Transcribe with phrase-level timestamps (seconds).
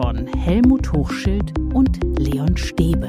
[0.00, 3.08] von Helmut Hochschild und Leon Stäbe.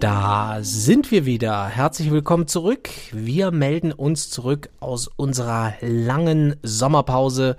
[0.00, 1.66] Da sind wir wieder.
[1.66, 2.88] Herzlich willkommen zurück.
[3.12, 7.58] Wir melden uns zurück aus unserer langen Sommerpause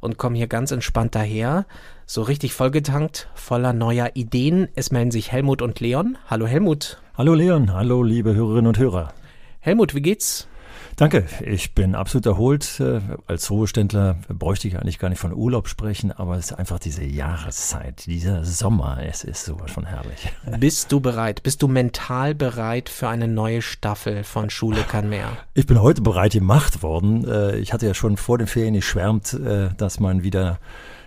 [0.00, 1.64] und kommen hier ganz entspannt daher.
[2.04, 4.68] So richtig vollgetankt, voller neuer Ideen.
[4.74, 6.18] Es melden sich Helmut und Leon.
[6.28, 7.00] Hallo Helmut.
[7.16, 9.14] Hallo Leon, hallo liebe Hörerinnen und Hörer.
[9.60, 10.46] Helmut, wie geht's?
[10.96, 12.80] Danke, ich bin absolut erholt.
[12.80, 16.78] Äh, als Ruheständler bräuchte ich eigentlich gar nicht von Urlaub sprechen, aber es ist einfach
[16.78, 20.30] diese Jahreszeit, dieser Sommer, es ist sowas von herrlich.
[20.58, 21.42] Bist du bereit?
[21.42, 25.28] Bist du mental bereit für eine neue Staffel von Schule kann mehr?
[25.54, 27.26] Ich bin heute bereit gemacht worden.
[27.26, 30.58] Äh, ich hatte ja schon vor den Ferien geschwärmt, äh, dass man wieder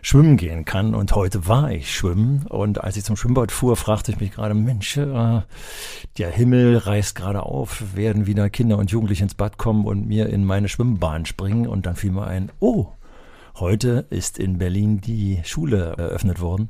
[0.05, 0.93] schwimmen gehen kann.
[0.93, 2.45] Und heute war ich schwimmen.
[2.47, 5.41] Und als ich zum Schwimmbad fuhr, fragte ich mich gerade, Mensch, äh,
[6.19, 10.29] der Himmel reißt gerade auf, werden wieder Kinder und Jugendliche ins Bad kommen und mir
[10.29, 11.67] in meine Schwimmbahn springen.
[11.67, 12.85] Und dann fiel mir ein, oh,
[13.55, 16.69] heute ist in Berlin die Schule eröffnet worden.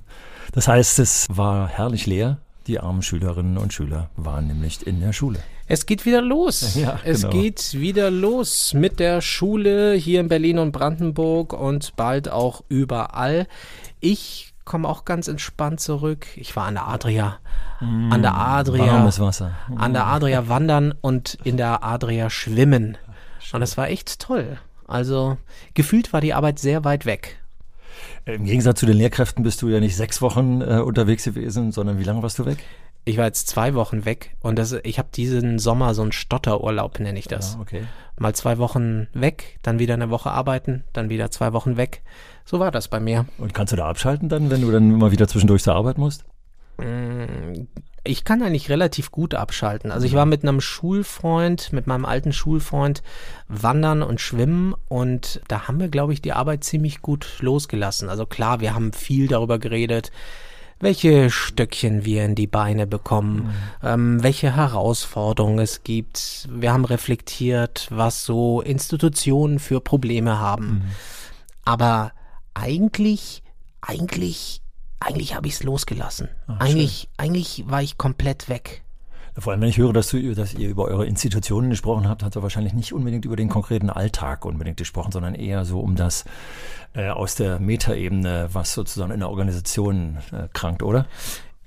[0.54, 2.38] Das heißt, es war herrlich leer.
[2.68, 5.40] Die armen Schülerinnen und Schüler waren nämlich in der Schule.
[5.68, 6.76] Es geht wieder los.
[6.86, 7.34] Ja, es genau.
[7.34, 13.48] geht wieder los mit der Schule hier in Berlin und Brandenburg und bald auch überall.
[14.00, 16.26] Ich komme auch ganz entspannt zurück.
[16.36, 17.38] Ich war an der Adria.
[17.82, 18.94] Mm, an der Adria.
[18.94, 19.52] Warmes Wasser.
[19.70, 19.78] Mm.
[19.78, 22.98] An der Adria wandern und in der Adria schwimmen.
[23.54, 24.58] Und das war echt toll.
[24.88, 25.38] Also
[25.76, 27.40] gefühlt war die Arbeit sehr weit weg.
[28.26, 32.00] Im Gegensatz zu den Lehrkräften bist du ja nicht sechs Wochen äh, unterwegs gewesen, sondern
[32.00, 32.58] wie lange warst du weg?
[33.08, 37.00] Ich war jetzt zwei Wochen weg und das, ich habe diesen Sommer so einen Stotterurlaub,
[37.00, 37.54] nenne ich das.
[37.54, 37.84] Ja, okay.
[38.18, 42.02] Mal zwei Wochen weg, dann wieder eine Woche arbeiten, dann wieder zwei Wochen weg.
[42.46, 43.28] So war das bei mir.
[43.38, 46.26] Und kannst du da abschalten dann, wenn du dann immer wieder zwischendurch zur Arbeit musst?
[46.78, 47.68] Mm,
[48.04, 49.92] ich kann eigentlich relativ gut abschalten.
[49.92, 53.02] Also ich war mit einem Schulfreund, mit meinem alten Schulfreund
[53.48, 58.10] wandern und schwimmen und da haben wir, glaube ich, die Arbeit ziemlich gut losgelassen.
[58.10, 60.12] Also klar, wir haben viel darüber geredet,
[60.80, 63.54] welche Stöckchen wir in die Beine bekommen, mhm.
[63.88, 66.48] ähm, welche Herausforderungen es gibt.
[66.52, 70.68] Wir haben reflektiert, was so Institutionen für Probleme haben.
[70.68, 70.82] Mhm.
[71.64, 72.12] Aber
[72.54, 73.42] eigentlich,
[73.82, 74.62] eigentlich,
[75.00, 76.30] eigentlich habe ich es losgelassen.
[76.48, 78.84] Ach, eigentlich, eigentlich war ich komplett weg.
[79.38, 82.38] Vor allem, wenn ich höre, dass, du, dass ihr über eure Institutionen gesprochen habt, hat
[82.38, 86.24] er wahrscheinlich nicht unbedingt über den konkreten Alltag unbedingt gesprochen, sondern eher so um das
[86.94, 91.06] äh, aus der Metaebene, was sozusagen in der Organisation äh, krankt, oder?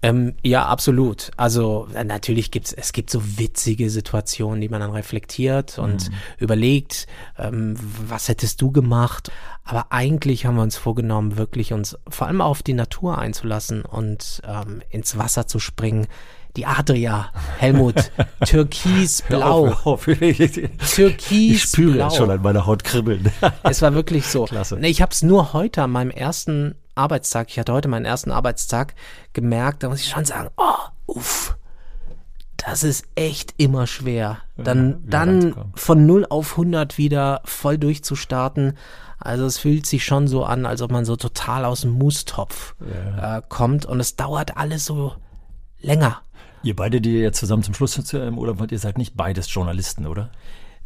[0.01, 1.33] Ähm, ja, absolut.
[1.37, 6.15] Also äh, natürlich gibt's es gibt so witzige Situationen, die man dann reflektiert und mhm.
[6.39, 7.75] überlegt, ähm,
[8.07, 9.33] was hättest du gemacht?
[9.65, 14.41] Aber eigentlich haben wir uns vorgenommen, wirklich uns vor allem auf die Natur einzulassen und
[14.47, 16.07] ähm, ins Wasser zu springen,
[16.57, 18.11] die Adria, Helmut,
[18.47, 19.75] türkisblau.
[20.95, 21.53] Türkisblau.
[21.53, 23.31] Ich spüre schon an meiner Haut kribbeln.
[23.65, 24.45] es war wirklich so.
[24.49, 24.79] Klasse.
[24.83, 28.95] Ich habe es nur heute an meinem ersten Arbeitstag, ich hatte heute meinen ersten Arbeitstag
[29.33, 30.75] gemerkt, da muss ich schon sagen, oh,
[31.07, 31.57] uff,
[32.59, 34.39] das ist echt immer schwer.
[34.57, 38.77] Dann, ja, dann von 0 auf 100 wieder voll durchzustarten.
[39.19, 42.75] Also es fühlt sich schon so an, als ob man so total aus dem Mustopf
[42.81, 43.39] ja.
[43.39, 45.15] äh, kommt und es dauert alles so
[45.81, 46.21] länger.
[46.63, 50.07] Ihr beide, die jetzt zusammen zum Schluss im Urlaub wart, ihr seid nicht beides Journalisten,
[50.07, 50.31] oder?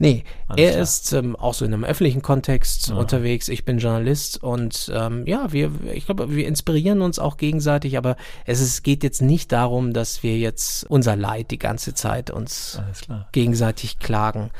[0.02, 0.82] Nee, Alles er klar.
[0.82, 2.96] ist ähm, auch so in einem öffentlichen Kontext ja.
[2.96, 3.48] unterwegs.
[3.48, 8.16] Ich bin Journalist und ähm, ja, wir, ich glaube, wir inspirieren uns auch gegenseitig, aber
[8.44, 12.82] es ist, geht jetzt nicht darum, dass wir jetzt unser Leid die ganze Zeit uns
[13.30, 14.50] gegenseitig klagen.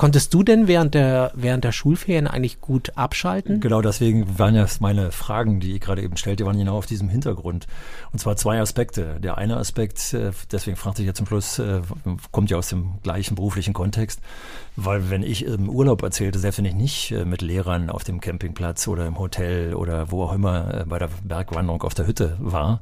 [0.00, 3.60] Konntest du denn während der, während der Schulferien eigentlich gut abschalten?
[3.60, 7.10] Genau, deswegen waren ja meine Fragen, die ich gerade eben stellte, waren genau auf diesem
[7.10, 7.66] Hintergrund.
[8.10, 9.20] Und zwar zwei Aspekte.
[9.20, 11.82] Der eine Aspekt, äh, deswegen fragte ich ja zum Schluss, äh,
[12.30, 14.22] kommt ja aus dem gleichen beruflichen Kontext,
[14.74, 18.22] weil wenn ich im Urlaub erzählte, selbst wenn ich nicht äh, mit Lehrern auf dem
[18.22, 22.80] Campingplatz oder im Hotel oder wo auch immer bei der Bergwanderung auf der Hütte war,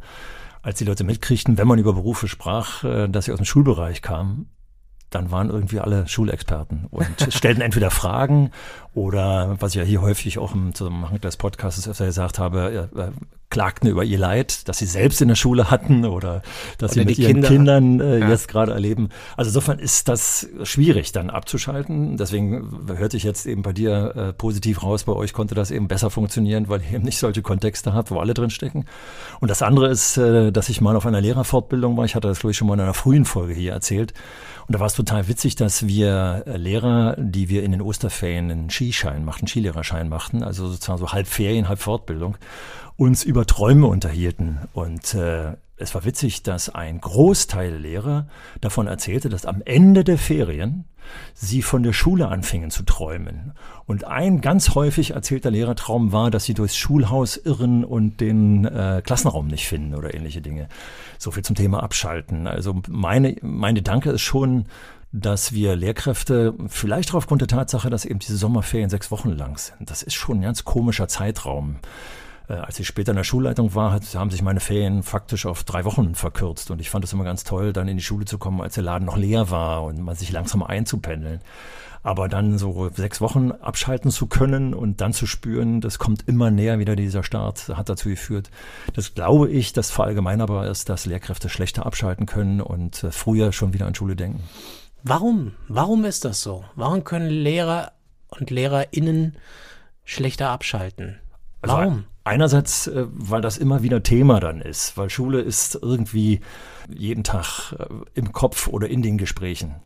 [0.62, 4.46] als die Leute mitkriegten, wenn man über Berufe sprach, dass sie aus dem Schulbereich kamen,
[5.10, 8.50] dann waren irgendwie alle Schulexperten und stellten entweder Fragen
[8.94, 13.10] oder, was ich ja hier häufig auch im Zusammenhang des Podcasts öfter gesagt habe, äh,
[13.50, 16.42] klagten über ihr Leid, dass sie selbst in der Schule hatten oder
[16.76, 17.48] dass oder sie mit ihren Kinder.
[17.48, 18.28] Kindern äh, ja.
[18.28, 19.08] jetzt gerade erleben.
[19.36, 22.16] Also insofern ist das schwierig dann abzuschalten.
[22.16, 25.88] Deswegen hörte ich jetzt eben bei dir äh, positiv raus, bei euch konnte das eben
[25.88, 28.84] besser funktionieren, weil ihr eben nicht solche Kontexte habt, wo alle drin stecken.
[29.40, 32.04] Und das andere ist, äh, dass ich mal auf einer Lehrerfortbildung war.
[32.04, 34.12] Ich hatte das, glaube ich, schon mal in einer frühen Folge hier erzählt.
[34.68, 38.50] Und da war es total witzig, dass wir äh, Lehrer, die wir in den Osterferien
[38.50, 42.36] einen Skischein machten, Skilehrerschein machten, also sozusagen so halb Ferien, halb Fortbildung,
[42.98, 44.58] uns über Träume unterhielten.
[44.74, 48.28] Und äh, es war witzig, dass ein Großteil der Lehrer
[48.60, 50.84] davon erzählte, dass am Ende der Ferien
[51.34, 53.52] sie von der Schule anfingen zu träumen.
[53.86, 59.02] Und ein ganz häufig erzählter Lehrertraum war, dass sie durchs Schulhaus irren und den äh,
[59.04, 60.68] Klassenraum nicht finden oder ähnliche Dinge.
[61.18, 62.46] So viel zum Thema Abschalten.
[62.46, 64.66] Also meine, meine Danke ist schon,
[65.12, 69.90] dass wir Lehrkräfte, vielleicht aufgrund der Tatsache, dass eben diese Sommerferien sechs Wochen lang sind,
[69.90, 71.76] das ist schon ein ganz komischer Zeitraum.
[72.48, 75.64] Äh, als ich später in der Schulleitung war, hat, haben sich meine Ferien faktisch auf
[75.64, 76.70] drei Wochen verkürzt.
[76.70, 78.84] Und ich fand es immer ganz toll, dann in die Schule zu kommen, als der
[78.84, 81.40] Laden noch leer war und man sich langsam einzupendeln.
[82.02, 86.50] Aber dann so sechs Wochen abschalten zu können und dann zu spüren, das kommt immer
[86.50, 88.50] näher wieder dieser Start, hat dazu geführt.
[88.94, 93.74] Das glaube ich, das verallgemeinerbar ist, dass Lehrkräfte schlechter abschalten können und äh, früher schon
[93.74, 94.42] wieder an Schule denken.
[95.02, 95.52] Warum?
[95.68, 96.64] Warum ist das so?
[96.76, 97.92] Warum können Lehrer
[98.28, 99.36] und LehrerInnen
[100.04, 101.18] schlechter abschalten?
[101.62, 102.04] Also Warum?
[102.28, 106.40] Einerseits, äh, weil das immer wieder Thema dann ist, weil Schule ist irgendwie
[106.88, 109.76] jeden Tag äh, im Kopf oder in den Gesprächen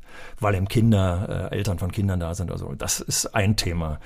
[0.40, 2.50] weil eben Kinder, äh, Eltern von Kindern da sind.
[2.50, 4.00] Also das ist ein Thema.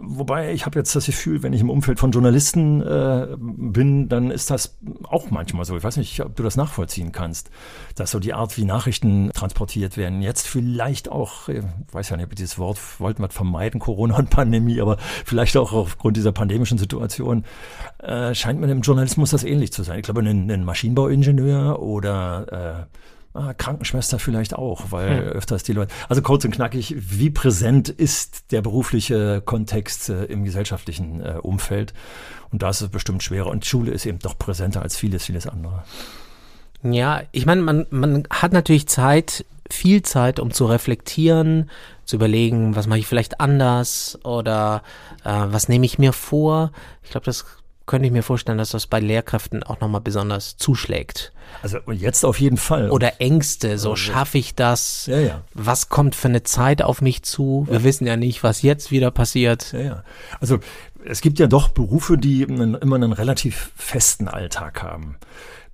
[0.00, 4.30] Wobei ich habe jetzt das Gefühl, wenn ich im Umfeld von Journalisten äh, bin, dann
[4.30, 5.76] ist das auch manchmal so.
[5.76, 7.50] Ich weiß nicht, ob du das nachvollziehen kannst,
[7.96, 11.62] dass so die Art, wie Nachrichten transportiert werden, jetzt vielleicht auch, ich
[11.92, 15.72] weiß ja nicht, ob dieses Wort wollten wir vermeiden, Corona und Pandemie, aber vielleicht auch
[15.72, 17.44] aufgrund dieser pandemischen Situation,
[17.98, 19.98] äh, scheint mir im Journalismus das ähnlich zu sein.
[19.98, 22.98] Ich glaube, ein, ein Maschinenbauingenieur oder äh,
[23.36, 25.28] Ah, Krankenschwester vielleicht auch, weil hm.
[25.32, 25.92] öfters die Leute.
[26.08, 31.94] Also kurz und knackig, wie präsent ist der berufliche Kontext äh, im gesellschaftlichen äh, Umfeld?
[32.52, 33.48] Und da ist es bestimmt schwerer.
[33.48, 35.82] Und Schule ist eben doch präsenter als vieles, vieles andere.
[36.84, 41.70] Ja, ich meine, man, man hat natürlich Zeit, viel Zeit, um zu reflektieren,
[42.04, 44.84] zu überlegen, was mache ich vielleicht anders oder
[45.24, 46.70] äh, was nehme ich mir vor.
[47.02, 47.44] Ich glaube, das
[47.86, 51.32] könnte ich mir vorstellen, dass das bei Lehrkräften auch nochmal besonders zuschlägt.
[51.62, 52.90] Also jetzt auf jeden Fall.
[52.90, 55.06] Oder Ängste, so schaffe ich das?
[55.06, 55.40] Ja, ja.
[55.52, 57.66] Was kommt für eine Zeit auf mich zu?
[57.68, 57.84] Wir ja.
[57.84, 59.72] wissen ja nicht, was jetzt wieder passiert.
[59.72, 60.04] Ja, ja.
[60.40, 60.58] Also
[61.04, 65.16] es gibt ja doch Berufe, die immer einen relativ festen Alltag haben.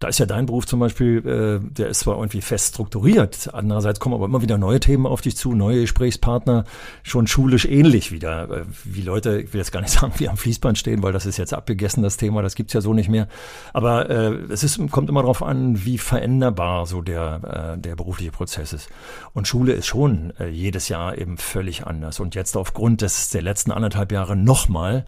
[0.01, 4.01] Da ist ja dein Beruf zum Beispiel, äh, der ist zwar irgendwie fest strukturiert, andererseits
[4.01, 6.65] kommen aber immer wieder neue Themen auf dich zu, neue Gesprächspartner,
[7.03, 8.51] schon schulisch ähnlich wieder.
[8.51, 11.27] Äh, wie Leute, ich will jetzt gar nicht sagen, wie am Fließband stehen, weil das
[11.27, 13.29] ist jetzt abgegessen, das Thema, das gibt's ja so nicht mehr.
[13.75, 18.33] Aber äh, es ist, kommt immer darauf an, wie veränderbar so der, äh, der berufliche
[18.33, 18.89] Prozess ist.
[19.35, 22.21] Und Schule ist schon äh, jedes Jahr eben völlig anders.
[22.21, 25.05] Und jetzt aufgrund des der letzten anderthalb Jahre nochmal.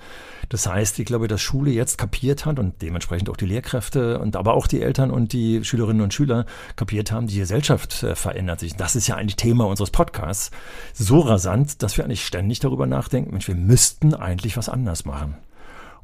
[0.50, 4.37] Das heißt, ich glaube, dass Schule jetzt kapiert hat und dementsprechend auch die Lehrkräfte und
[4.37, 6.46] aber auch die Eltern und die Schülerinnen und Schüler
[6.76, 8.76] kapiert haben, die Gesellschaft äh, verändert sich.
[8.76, 10.50] Das ist ja eigentlich Thema unseres Podcasts.
[10.93, 15.37] So rasant, dass wir eigentlich ständig darüber nachdenken, Mensch, wir müssten eigentlich was anders machen.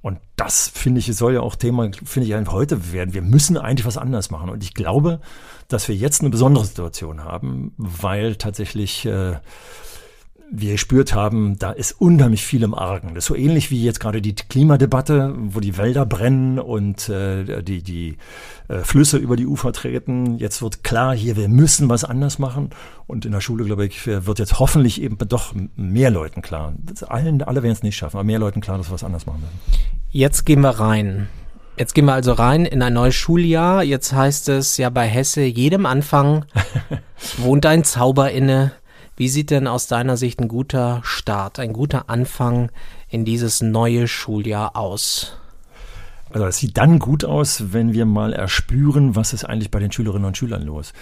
[0.00, 3.14] Und das finde ich, soll ja auch Thema, finde ich, heute werden.
[3.14, 4.48] Wir müssen eigentlich was anders machen.
[4.48, 5.20] Und ich glaube,
[5.66, 9.36] dass wir jetzt eine besondere Situation haben, weil tatsächlich äh,
[10.50, 13.08] wir gespürt haben, da ist unheimlich viel im Argen.
[13.14, 17.62] Das ist so ähnlich wie jetzt gerade die Klimadebatte, wo die Wälder brennen und äh,
[17.62, 18.16] die, die
[18.68, 20.38] äh, Flüsse über die Ufer treten.
[20.38, 22.70] Jetzt wird klar, hier, wir müssen was anders machen.
[23.06, 26.74] Und in der Schule, glaube ich, wird jetzt hoffentlich eben doch mehr Leuten klar.
[27.08, 29.42] Allen, alle werden es nicht schaffen, aber mehr Leuten klar, dass wir was anders machen
[29.42, 29.58] werden.
[30.10, 31.28] Jetzt gehen wir rein.
[31.76, 33.84] Jetzt gehen wir also rein in ein neues Schuljahr.
[33.84, 36.44] Jetzt heißt es ja bei Hesse, jedem Anfang
[37.36, 38.72] wohnt ein Zauber inne.
[39.18, 42.70] Wie sieht denn aus deiner Sicht ein guter Start, ein guter Anfang
[43.08, 45.36] in dieses neue Schuljahr aus?
[46.30, 49.90] Also es sieht dann gut aus, wenn wir mal erspüren, was ist eigentlich bei den
[49.90, 50.92] Schülerinnen und Schülern los.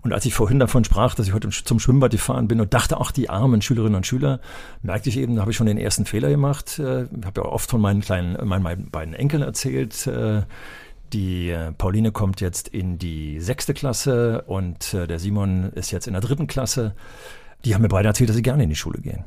[0.00, 2.98] Und als ich vorhin davon sprach, dass ich heute zum Schwimmbad gefahren bin und dachte,
[2.98, 4.40] ach, die armen Schülerinnen und Schüler,
[4.80, 6.78] merkte ich eben, da habe ich schon den ersten Fehler gemacht.
[6.78, 10.06] Ich äh, habe ja oft von meinen kleinen, meinen beiden Enkeln erzählt.
[10.06, 10.44] Äh,
[11.12, 16.14] die äh, Pauline kommt jetzt in die sechste Klasse und der Simon ist jetzt in
[16.14, 16.94] der dritten Klasse
[17.66, 19.24] die haben mir beide erzählt, dass sie gerne in die Schule gehen.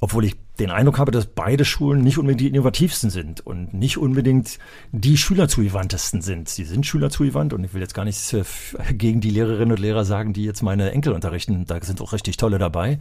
[0.00, 3.98] Obwohl ich den Eindruck habe, dass beide Schulen nicht unbedingt die innovativsten sind und nicht
[3.98, 4.58] unbedingt
[4.92, 6.48] die schülerzugewandtesten sind.
[6.48, 8.44] Sie sind schülerzugewandt und ich will jetzt gar nichts äh,
[8.92, 11.64] gegen die Lehrerinnen und Lehrer sagen, die jetzt meine Enkel unterrichten.
[11.66, 12.98] Da sind auch richtig tolle dabei.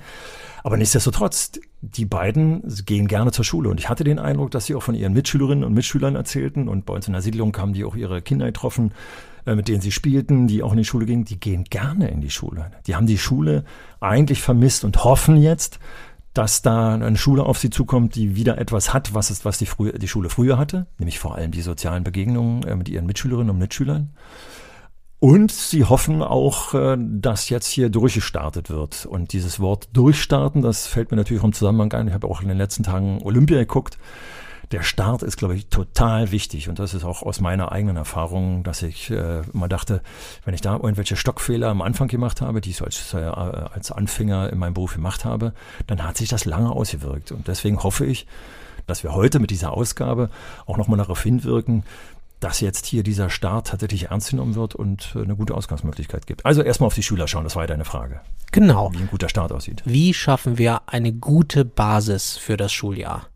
[0.63, 1.51] Aber nichtsdestotrotz,
[1.81, 3.69] die beiden gehen gerne zur Schule.
[3.69, 6.67] Und ich hatte den Eindruck, dass sie auch von ihren Mitschülerinnen und Mitschülern erzählten.
[6.67, 8.91] Und bei uns in der Siedlung haben die auch ihre Kinder getroffen,
[9.45, 11.25] äh, mit denen sie spielten, die auch in die Schule gingen.
[11.25, 12.71] Die gehen gerne in die Schule.
[12.85, 13.63] Die haben die Schule
[13.99, 15.79] eigentlich vermisst und hoffen jetzt,
[16.37, 19.65] dass da eine Schule auf sie zukommt, die wieder etwas hat, was, ist, was die,
[19.65, 23.49] frühe, die Schule früher hatte, nämlich vor allem die sozialen Begegnungen äh, mit ihren Mitschülerinnen
[23.49, 24.11] und Mitschülern.
[25.19, 29.07] Und sie hoffen auch, äh, dass jetzt hier durchgestartet wird.
[29.07, 32.07] Und dieses Wort durchstarten, das fällt mir natürlich im Zusammenhang ein.
[32.07, 33.97] Ich habe auch in den letzten Tagen Olympia geguckt.
[34.71, 36.67] Der Start ist, glaube ich, total wichtig.
[36.69, 40.01] Und das ist auch aus meiner eigenen Erfahrung, dass ich äh, immer dachte,
[40.45, 43.91] wenn ich da irgendwelche Stockfehler am Anfang gemacht habe, die ich so als, äh, als
[43.91, 45.53] Anfänger in meinem Beruf gemacht habe,
[45.87, 47.31] dann hat sich das lange ausgewirkt.
[47.31, 48.27] Und deswegen hoffe ich,
[48.87, 50.29] dass wir heute mit dieser Ausgabe
[50.65, 51.83] auch nochmal darauf hinwirken,
[52.39, 56.45] dass jetzt hier dieser Start tatsächlich ernst genommen wird und äh, eine gute Ausgangsmöglichkeit gibt.
[56.45, 58.21] Also erstmal auf die Schüler schauen, das war ja deine Frage.
[58.51, 58.91] Genau.
[58.93, 59.81] Wie ein guter Start aussieht.
[59.85, 63.27] Wie schaffen wir eine gute Basis für das Schuljahr?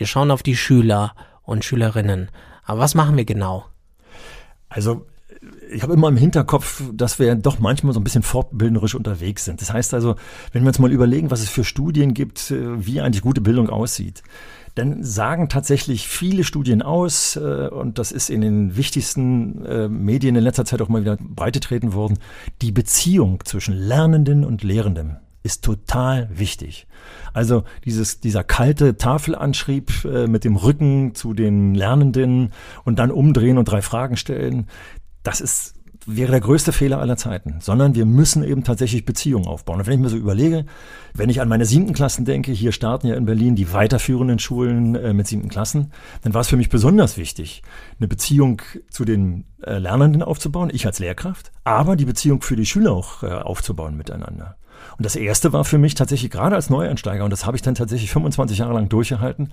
[0.00, 2.30] Wir schauen auf die Schüler und Schülerinnen.
[2.64, 3.66] Aber was machen wir genau?
[4.70, 5.04] Also
[5.70, 9.60] ich habe immer im Hinterkopf, dass wir doch manchmal so ein bisschen fortbildnerisch unterwegs sind.
[9.60, 10.16] Das heißt also,
[10.52, 13.68] wenn wir uns mal überlegen, was es für Studien gibt, äh, wie eigentlich gute Bildung
[13.68, 14.22] aussieht,
[14.74, 20.34] dann sagen tatsächlich viele Studien aus, äh, und das ist in den wichtigsten äh, Medien
[20.34, 22.18] in letzter Zeit auch mal wieder breitetreten worden,
[22.62, 26.86] die Beziehung zwischen Lernenden und Lehrenden ist total wichtig.
[27.32, 32.52] Also dieses, dieser kalte Tafelanschrieb äh, mit dem Rücken zu den Lernenden
[32.84, 34.66] und dann umdrehen und drei Fragen stellen,
[35.22, 35.74] das ist
[36.06, 39.80] wäre der größte Fehler aller Zeiten, sondern wir müssen eben tatsächlich Beziehungen aufbauen.
[39.80, 40.64] Und wenn ich mir so überlege,
[41.14, 44.94] wenn ich an meine siebten Klassen denke, hier starten ja in Berlin die weiterführenden Schulen
[44.94, 45.92] äh, mit siebten Klassen,
[46.22, 47.62] dann war es für mich besonders wichtig,
[47.98, 52.66] eine Beziehung zu den äh, Lernenden aufzubauen, ich als Lehrkraft, aber die Beziehung für die
[52.66, 54.56] Schüler auch äh, aufzubauen miteinander.
[54.96, 57.74] Und das erste war für mich tatsächlich gerade als Neueinsteiger, und das habe ich dann
[57.74, 59.52] tatsächlich 25 Jahre lang durchgehalten,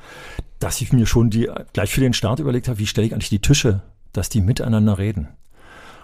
[0.60, 3.29] dass ich mir schon die, gleich für den Start überlegt habe, wie stelle ich eigentlich
[3.29, 3.81] die Tische,
[4.13, 5.29] dass die miteinander reden.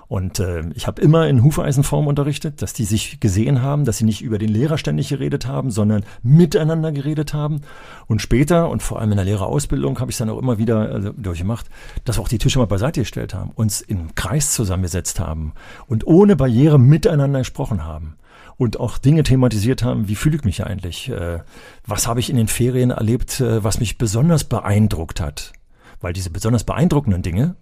[0.08, 4.06] Und äh, ich habe immer in Hufeisenform unterrichtet, dass die sich gesehen haben, dass sie
[4.06, 7.62] nicht über den Lehrer ständig geredet haben, sondern miteinander geredet haben.
[8.06, 11.14] Und später und vor allem in der Lehrerausbildung habe ich dann auch immer wieder äh,
[11.18, 11.68] durchgemacht,
[12.06, 15.54] dass wir auch die Tische mal beiseite gestellt haben, uns im Kreis zusammengesetzt haben
[15.88, 18.16] und ohne Barriere miteinander gesprochen haben
[18.58, 21.10] und auch Dinge thematisiert haben, wie fühle ich mich eigentlich?
[21.10, 21.40] Äh,
[21.86, 25.54] was habe ich in den Ferien erlebt, äh, was mich besonders beeindruckt hat?
[26.02, 27.56] Weil diese besonders beeindruckenden Dinge,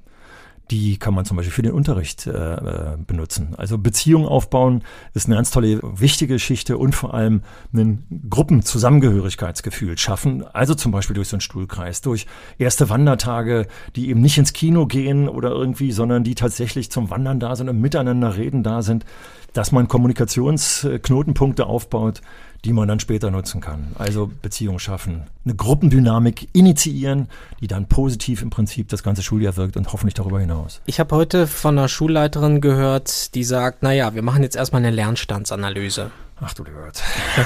[0.72, 3.56] die kann man zum Beispiel für den Unterricht äh, äh, benutzen.
[3.58, 4.84] Also Beziehungen aufbauen
[5.14, 7.42] ist eine ganz tolle, wichtige Geschichte und vor allem
[7.74, 10.46] ein Gruppenzusammengehörigkeitsgefühl schaffen.
[10.54, 12.26] Also zum Beispiel durch so einen Stuhlkreis, durch
[12.58, 13.68] erste Wandertage,
[13.98, 17.68] die eben nicht ins Kino gehen oder irgendwie, sondern die tatsächlich zum Wandern da sind
[17.68, 19.06] und miteinander reden da sind,
[19.54, 22.22] dass man Kommunikationsknotenpunkte aufbaut,
[22.64, 23.92] die man dann später nutzen kann.
[23.98, 27.28] Also Beziehungen schaffen, eine Gruppendynamik initiieren,
[27.60, 30.82] die dann positiv im Prinzip das ganze Schuljahr wirkt und hoffentlich darüber hinaus.
[30.86, 34.92] Ich habe heute von einer Schulleiterin gehört, die sagt, naja, wir machen jetzt erstmal eine
[34.92, 36.12] Lernstandsanalyse.
[36.44, 37.04] Ach du lieber Gott.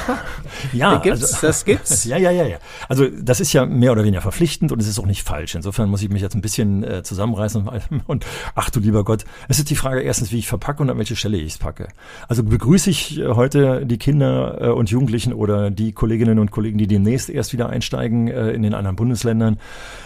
[0.74, 2.06] ja, gibt's, also, das gibt's.
[2.06, 2.58] Ja, ja, ja, ja.
[2.88, 5.56] Also das ist ja mehr oder weniger verpflichtend und es ist auch nicht falsch.
[5.56, 7.68] Insofern muss ich mich jetzt ein bisschen äh, zusammenreißen
[8.08, 9.26] und ach du lieber Gott.
[9.50, 11.90] Es ist die Frage erstens, wie ich verpacke und an welche Stelle ich es packe.
[12.30, 16.78] Also begrüße ich äh, heute die Kinder äh, und Jugendlichen oder die Kolleginnen und Kollegen,
[16.78, 19.60] die demnächst erst wieder einsteigen äh, in den anderen Bundesländern.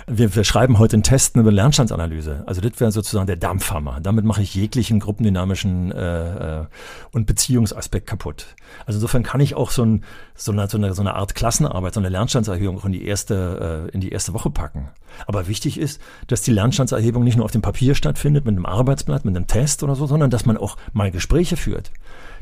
[0.08, 2.44] Wir, wir schreiben heute einen Test, eine Lernstandsanalyse.
[2.48, 4.00] Also das wäre sozusagen der Dampfhammer.
[4.02, 6.66] Damit mache ich jeglichen gruppendynamischen äh, äh
[7.12, 8.56] und Beziehungsaspekt kaputt.
[8.86, 10.04] Also insofern kann ich auch so, ein,
[10.36, 13.88] so, eine, so, eine, so eine Art Klassenarbeit, so eine Lernstandserhebung auch in die erste,
[13.90, 14.90] äh, in die erste Woche packen.
[15.28, 19.26] Aber wichtig ist, dass die Lernstandserhebung nicht nur auf dem Papier stattfindet, mit einem Arbeitsblatt,
[19.26, 21.92] mit einem Test oder so, sondern dass man auch mal Gespräche führt.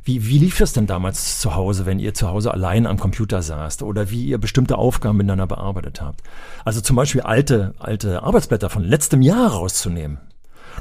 [0.03, 3.41] Wie, wie lief es denn damals zu Hause, wenn ihr zu Hause allein am Computer
[3.41, 6.21] saßt oder wie ihr bestimmte Aufgaben miteinander bearbeitet habt?
[6.63, 10.19] Also zum Beispiel alte, alte Arbeitsblätter von letztem Jahr rauszunehmen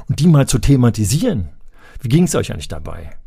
[0.07, 1.49] und die mal zu thematisieren.
[1.99, 3.17] Wie ging es euch eigentlich dabei?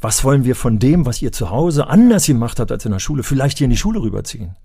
[0.00, 2.98] Was wollen wir von dem, was ihr zu Hause anders gemacht habt als in der
[2.98, 4.56] Schule, vielleicht hier in die Schule rüberziehen?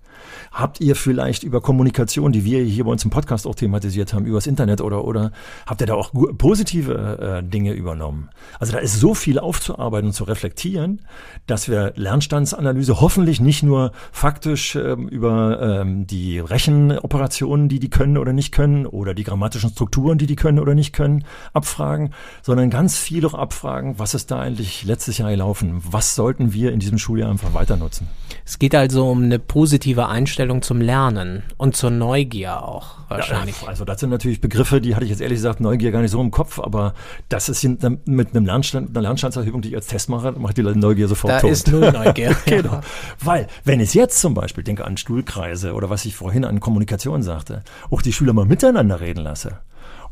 [0.52, 4.24] Habt ihr vielleicht über Kommunikation, die wir hier bei uns im Podcast auch thematisiert haben,
[4.24, 5.32] übers Internet oder, oder
[5.66, 8.30] habt ihr da auch positive äh, Dinge übernommen?
[8.58, 11.02] Also da ist so viel aufzuarbeiten und zu reflektieren,
[11.46, 18.18] dass wir Lernstandsanalyse hoffentlich nicht nur faktisch ähm, über ähm, die Rechenoperationen, die die können
[18.18, 22.12] oder nicht können, oder die grammatischen Strukturen, die die können oder nicht können, abfragen,
[22.42, 25.80] sondern ganz viel auch abfragen, was ist da eigentlich letztes Jahr gelaufen?
[25.82, 28.08] Was sollten wir in diesem Schuljahr einfach weiter nutzen?
[28.44, 33.62] Es geht also um eine positive Einstellung zum Lernen und zur Neugier auch wahrscheinlich.
[33.62, 36.10] Ja, also das sind natürlich Begriffe, die hatte ich jetzt ehrlich gesagt Neugier gar nicht
[36.10, 36.94] so im Kopf, aber
[37.28, 41.08] das ist mit einem Lernstand, einer Lernstandserhebung, die ich als Test mache, macht die Neugier
[41.08, 41.50] sofort da tot.
[41.50, 42.36] Ist null Neugier.
[42.46, 42.80] genau.
[43.20, 47.22] Weil, wenn ich jetzt zum Beispiel denke an Stuhlkreise oder was ich vorhin an Kommunikation
[47.22, 49.60] sagte, auch die Schüler mal miteinander reden lasse,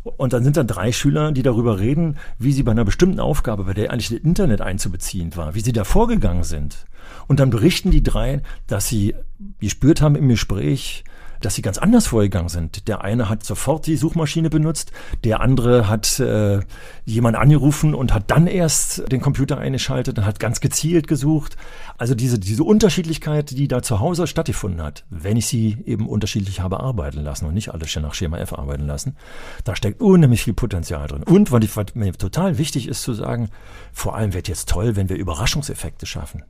[0.02, 3.64] und dann sind da drei Schüler, die darüber reden, wie sie bei einer bestimmten Aufgabe,
[3.64, 6.86] bei der eigentlich das Internet einzubeziehen war, wie sie da vorgegangen sind.
[7.26, 9.14] Und dann berichten die drei, dass sie
[9.60, 11.04] gespürt haben im Gespräch,
[11.40, 12.88] dass sie ganz anders vorgegangen sind.
[12.88, 14.92] Der eine hat sofort die Suchmaschine benutzt,
[15.24, 16.60] der andere hat äh,
[17.04, 21.56] jemand angerufen und hat dann erst den Computer eingeschaltet und hat ganz gezielt gesucht.
[21.96, 26.60] Also diese, diese Unterschiedlichkeit, die da zu Hause stattgefunden hat, wenn ich sie eben unterschiedlich
[26.60, 29.16] habe arbeiten lassen und nicht alles schon nach Schema F arbeiten lassen,
[29.64, 31.22] da steckt unheimlich viel Potenzial drin.
[31.22, 33.48] Und was, was mir total wichtig ist zu sagen,
[33.92, 36.42] vor allem wird jetzt toll, wenn wir Überraschungseffekte schaffen.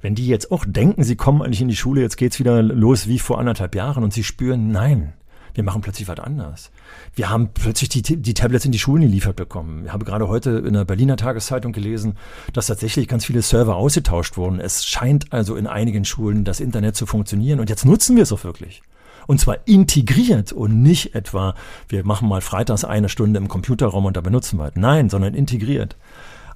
[0.00, 3.06] Wenn die jetzt auch denken, sie kommen eigentlich in die Schule, jetzt geht's wieder los
[3.08, 5.12] wie vor anderthalb Jahren und sie spüren, nein,
[5.54, 6.70] wir machen plötzlich was anders.
[7.14, 9.84] Wir haben plötzlich die, die Tablets in die Schulen geliefert bekommen.
[9.86, 12.16] Ich habe gerade heute in der Berliner Tageszeitung gelesen,
[12.52, 14.60] dass tatsächlich ganz viele Server ausgetauscht wurden.
[14.60, 18.32] Es scheint also in einigen Schulen das Internet zu funktionieren und jetzt nutzen wir es
[18.32, 18.82] auch wirklich.
[19.26, 21.54] Und zwar integriert und nicht etwa,
[21.88, 24.76] wir machen mal freitags eine Stunde im Computerraum und da benutzen wir es.
[24.76, 25.96] Nein, sondern integriert.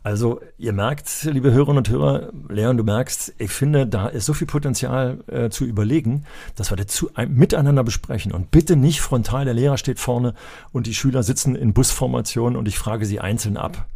[0.05, 4.35] Also ihr merkt, liebe Hörerinnen und Hörer, Leon, du merkst, ich finde, da ist so
[4.35, 8.31] viel Potenzial äh, zu überlegen, dass wir das zu, ein, miteinander besprechen.
[8.31, 10.35] Und bitte nicht frontal, der Lehrer steht vorne
[10.73, 13.87] und die Schüler sitzen in Busformationen und ich frage sie einzeln ab.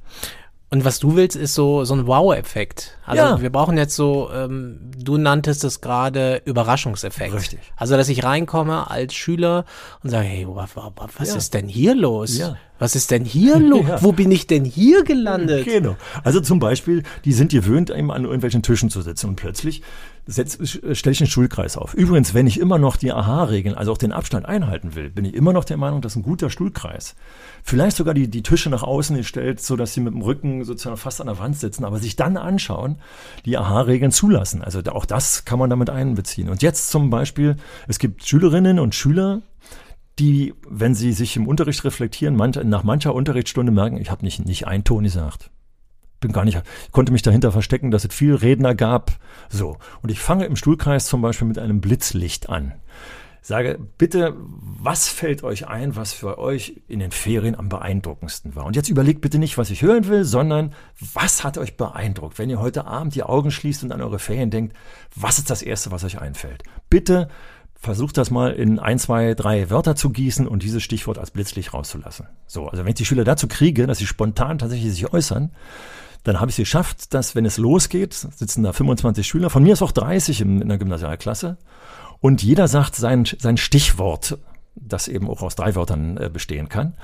[0.70, 2.98] Und was du willst, ist so, so ein Wow-Effekt.
[3.06, 3.40] Also ja.
[3.40, 7.32] wir brauchen jetzt so, ähm, du nanntest es gerade Überraschungseffekt.
[7.32, 7.60] Richtig.
[7.74, 9.64] Also dass ich reinkomme als Schüler
[10.02, 11.36] und sage, hey, was, was ja.
[11.36, 12.36] ist denn hier los?
[12.36, 12.56] Ja.
[12.78, 13.86] Was ist denn hier los?
[13.88, 14.02] Ja.
[14.02, 15.64] Wo bin ich denn hier gelandet?
[15.64, 15.96] Genau.
[16.22, 19.82] Also zum Beispiel, die sind gewöhnt, eben an irgendwelchen Tischen zu sitzen und plötzlich
[20.30, 21.94] stelle ich einen Stuhlkreis auf.
[21.94, 25.34] Übrigens, wenn ich immer noch die AHA-Regeln, also auch den Abstand einhalten will, bin ich
[25.34, 27.16] immer noch der Meinung, das ist ein guter Stuhlkreis.
[27.62, 30.98] Vielleicht sogar die, die Tische nach außen gestellt, so dass sie mit dem Rücken sozusagen
[30.98, 32.96] fast an der Wand sitzen, aber sich dann anschauen,
[33.46, 34.62] die AHA-Regeln zulassen.
[34.62, 36.50] Also auch das kann man damit einbeziehen.
[36.50, 37.56] Und jetzt zum Beispiel,
[37.86, 39.40] es gibt Schülerinnen und Schüler,
[40.18, 44.44] die, wenn sie sich im Unterricht reflektieren, manch, nach mancher Unterrichtsstunde merken, ich habe nicht,
[44.44, 45.50] nicht einen Ton gesagt
[46.20, 46.60] bin gar nicht,
[46.92, 49.12] konnte mich dahinter verstecken, dass es viel Redner gab.
[49.48, 49.78] So.
[50.02, 52.74] Und ich fange im Stuhlkreis zum Beispiel mit einem Blitzlicht an.
[53.40, 58.66] Sage, bitte, was fällt euch ein, was für euch in den Ferien am beeindruckendsten war?
[58.66, 60.74] Und jetzt überlegt bitte nicht, was ich hören will, sondern
[61.14, 62.38] was hat euch beeindruckt?
[62.38, 64.76] Wenn ihr heute Abend die Augen schließt und an eure Ferien denkt,
[65.14, 66.62] was ist das Erste, was euch einfällt?
[66.90, 67.28] Bitte
[67.80, 71.72] versucht das mal in ein, zwei, drei Wörter zu gießen und dieses Stichwort als Blitzlicht
[71.72, 72.26] rauszulassen.
[72.46, 75.52] So, also wenn ich die Schüler dazu kriege, dass sie spontan tatsächlich sich äußern,
[76.24, 79.72] dann habe ich es geschafft, dass, wenn es losgeht, sitzen da 25 Schüler, von mir
[79.72, 81.56] ist auch 30 in, in der Gymnasialklasse,
[82.20, 84.38] und jeder sagt sein, sein Stichwort,
[84.74, 86.94] das eben auch aus drei Wörtern äh, bestehen kann.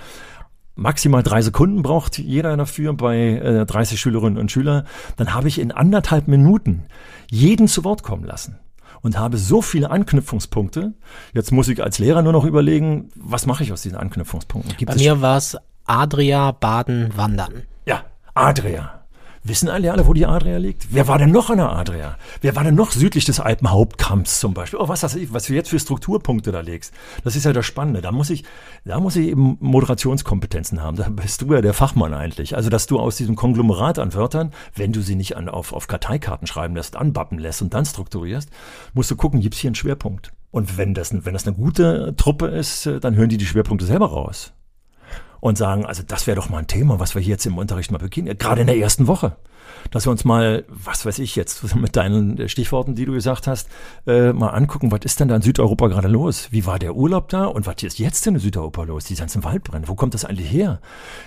[0.76, 4.86] Maximal drei Sekunden braucht jeder dafür bei äh, 30 Schülerinnen und Schülern.
[5.16, 6.86] Dann habe ich in anderthalb Minuten
[7.30, 8.58] jeden zu Wort kommen lassen
[9.00, 10.94] und habe so viele Anknüpfungspunkte.
[11.32, 14.76] Jetzt muss ich als Lehrer nur noch überlegen, was mache ich aus diesen Anknüpfungspunkten?
[14.76, 17.62] Gibt Bei mir war es Adria Baden Wandern.
[17.86, 19.03] Ja, Adria.
[19.46, 20.86] Wissen alle alle, wo die Adria liegt?
[20.90, 22.16] Wer war denn noch an der Adria?
[22.40, 24.78] Wer war denn noch südlich des Alpenhauptkamms zum Beispiel?
[24.78, 26.94] Oh, was, das, was du jetzt für Strukturpunkte da legst.
[27.24, 28.00] Das ist ja das Spannende.
[28.00, 28.44] Da muss ich,
[28.86, 30.96] da muss ich eben Moderationskompetenzen haben.
[30.96, 32.56] Da bist du ja der Fachmann eigentlich.
[32.56, 35.88] Also, dass du aus diesem Konglomerat an Wörtern, wenn du sie nicht an, auf, auf
[35.88, 38.48] Karteikarten schreiben lässt, anbappen lässt und dann strukturierst,
[38.94, 40.32] musst du gucken, gibt's hier einen Schwerpunkt?
[40.52, 44.06] Und wenn das, wenn das eine gute Truppe ist, dann hören die die Schwerpunkte selber
[44.06, 44.54] raus
[45.44, 47.90] und sagen, also das wäre doch mal ein Thema, was wir hier jetzt im Unterricht
[47.90, 49.36] mal beginnen, gerade in der ersten Woche
[49.90, 53.68] dass wir uns mal, was weiß ich jetzt, mit deinen Stichworten, die du gesagt hast,
[54.06, 56.48] äh, mal angucken, was ist denn da in Südeuropa gerade los?
[56.50, 59.04] Wie war der Urlaub da und was ist jetzt denn in Südeuropa los?
[59.04, 60.80] Die ganzen Waldbrände, wo kommt das eigentlich her?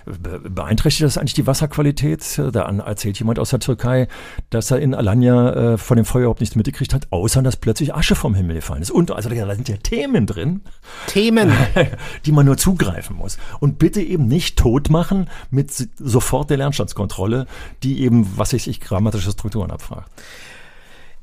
[0.06, 2.42] Be beeinträchtigt das eigentlich die Wasserqualität?
[2.52, 4.08] Da erzählt jemand aus der Türkei,
[4.50, 7.94] dass er in Alanya äh, von dem Feuer überhaupt nichts mitgekriegt hat, außer dass plötzlich
[7.94, 8.92] Asche vom Himmel gefallen ist.
[8.92, 10.62] Und also da sind ja Themen drin.
[11.08, 11.52] Themen.
[12.26, 13.38] die man nur zugreifen muss.
[13.60, 17.48] Und bitte eben nicht tot machen mit sofort der Lernstandskontrolle,
[17.84, 20.10] die eben, was ich, ich grammatische Strukturen abfragt.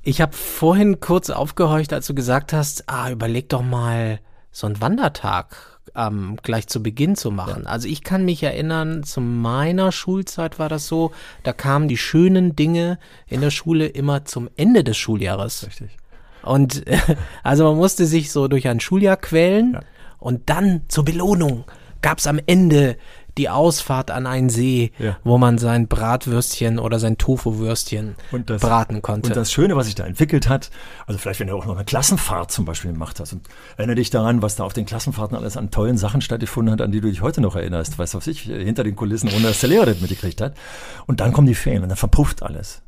[0.02, 4.20] Ich habe vorhin kurz aufgehorcht, als du gesagt hast, ah, überleg doch mal
[4.52, 7.62] so einen Wandertag ähm, gleich zu Beginn zu machen.
[7.64, 7.70] Ja.
[7.70, 12.56] Also ich kann mich erinnern, zu meiner Schulzeit war das so, da kamen die schönen
[12.56, 15.66] Dinge in der Schule immer zum Ende des Schuljahres.
[15.66, 15.96] Richtig.
[16.42, 16.84] Und
[17.42, 19.80] also man musste sich so durch ein Schuljahr quälen ja.
[20.18, 21.64] und dann zur Belohnung
[22.02, 22.96] gab es am Ende
[23.38, 25.16] die Ausfahrt an einen See, ja.
[25.24, 28.14] wo man sein Bratwürstchen oder sein Tofu-Würstchen
[28.46, 29.28] braten konnte.
[29.28, 30.70] Und das Schöne, was sich da entwickelt hat,
[31.06, 34.10] also vielleicht wenn du auch noch eine Klassenfahrt zum Beispiel gemacht hast und erinnere dich
[34.10, 37.08] daran, was da auf den Klassenfahrten alles an tollen Sachen stattgefunden hat, an die du
[37.08, 39.86] dich heute noch erinnerst, weißt du, was ich, hinter den Kulissen, ohne dass der Lehrer
[39.86, 40.54] das mitgekriegt hat.
[41.06, 42.82] Und dann kommen die Ferien und dann verpufft alles.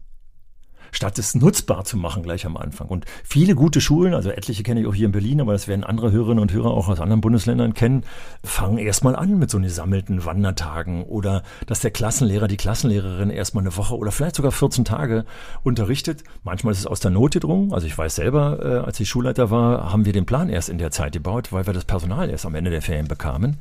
[0.92, 2.88] Statt es nutzbar zu machen gleich am Anfang.
[2.88, 5.84] Und viele gute Schulen, also etliche kenne ich auch hier in Berlin, aber das werden
[5.84, 8.04] andere Hörerinnen und Hörer auch aus anderen Bundesländern kennen,
[8.44, 13.76] fangen erstmal an mit so gesammelten Wandertagen oder dass der Klassenlehrer, die Klassenlehrerin erstmal eine
[13.76, 15.24] Woche oder vielleicht sogar 14 Tage
[15.62, 16.24] unterrichtet.
[16.44, 17.72] Manchmal ist es aus der Not gedrungen.
[17.72, 20.78] Also ich weiß selber, äh, als ich Schulleiter war, haben wir den Plan erst in
[20.78, 23.58] der Zeit gebaut, weil wir das Personal erst am Ende der Ferien bekamen.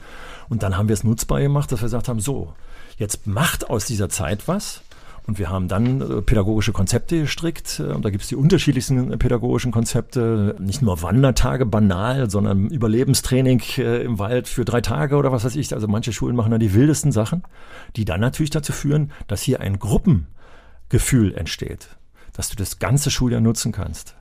[0.49, 2.53] Und dann haben wir es nutzbar gemacht, dass wir gesagt haben, so,
[2.97, 4.81] jetzt macht aus dieser Zeit was
[5.27, 7.79] und wir haben dann äh, pädagogische Konzepte gestrickt.
[7.79, 10.55] Äh, und da gibt es die unterschiedlichsten äh, pädagogischen Konzepte.
[10.59, 15.73] Nicht nur Wandertage banal, sondern Überlebenstraining im Wald für drei Tage oder was weiß ich.
[15.73, 17.43] Also manche Schulen machen da die wildesten Sachen,
[17.95, 21.89] die dann natürlich dazu führen, dass hier ein Gruppengefühl entsteht,
[22.33, 24.15] dass du das ganze Schuljahr nutzen kannst.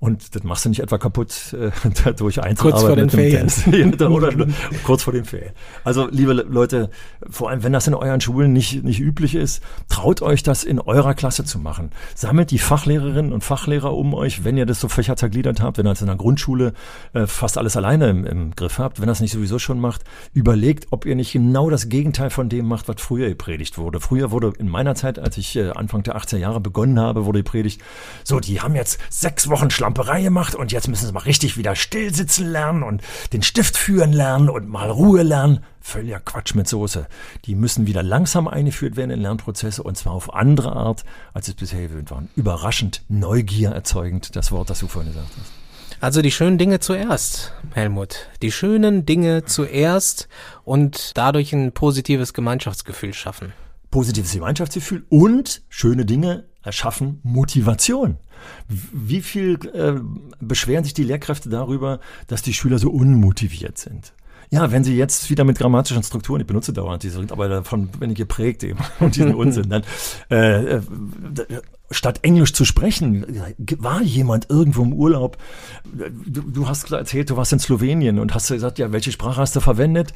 [0.00, 2.58] Und das machst du nicht etwa kaputt äh, durch Einzelarbeit.
[2.58, 4.00] Kurz vor den Ferien.
[4.12, 4.32] Oder
[4.84, 5.52] kurz vor den Ferien.
[5.82, 6.90] Also, liebe Leute,
[7.28, 10.78] vor allem, wenn das in euren Schulen nicht, nicht üblich ist, traut euch das in
[10.80, 11.90] eurer Klasse zu machen.
[12.14, 15.86] Sammelt die Fachlehrerinnen und Fachlehrer um euch, wenn ihr das so Fächer zergliedert habt, wenn
[15.86, 16.74] ihr das in der Grundschule
[17.12, 20.86] äh, fast alles alleine im, im Griff habt, wenn das nicht sowieso schon macht, überlegt,
[20.92, 23.98] ob ihr nicht genau das Gegenteil von dem macht, was früher gepredigt wurde.
[23.98, 27.40] Früher wurde in meiner Zeit, als ich äh, Anfang der 80er Jahre begonnen habe, wurde
[27.40, 27.80] gepredigt,
[28.22, 31.56] so, die haben jetzt sechs Wochen Schlamm Schlamperei gemacht und jetzt müssen sie mal richtig
[31.56, 33.00] wieder still sitzen lernen und
[33.32, 35.64] den Stift führen lernen und mal Ruhe lernen.
[35.80, 37.06] Völliger Quatsch mit Soße.
[37.46, 41.54] Die müssen wieder langsam eingeführt werden in Lernprozesse und zwar auf andere Art, als es
[41.54, 42.28] bisher gewöhnt waren.
[42.36, 45.52] Überraschend, Neugier erzeugend, das Wort, das du vorhin gesagt hast.
[46.02, 48.28] Also die schönen Dinge zuerst, Helmut.
[48.42, 50.28] Die schönen Dinge zuerst
[50.64, 53.54] und dadurch ein positives Gemeinschaftsgefühl schaffen.
[53.90, 58.18] Positives Gemeinschaftsgefühl und schöne Dinge erschaffen Motivation.
[58.68, 60.00] Wie viel äh,
[60.40, 64.12] beschweren sich die Lehrkräfte darüber, dass die Schüler so unmotiviert sind?
[64.50, 68.10] Ja, wenn Sie jetzt wieder mit grammatischen Strukturen, ich benutze dauernd diese, aber davon bin
[68.10, 69.82] ich geprägt eben und diesen Unsinn, dann
[70.30, 70.82] äh, äh
[71.90, 73.24] statt Englisch zu sprechen,
[73.78, 75.38] war jemand irgendwo im Urlaub.
[76.26, 79.56] Du, du hast erzählt, du warst in Slowenien und hast gesagt, ja, welche Sprache hast
[79.56, 80.12] du verwendet?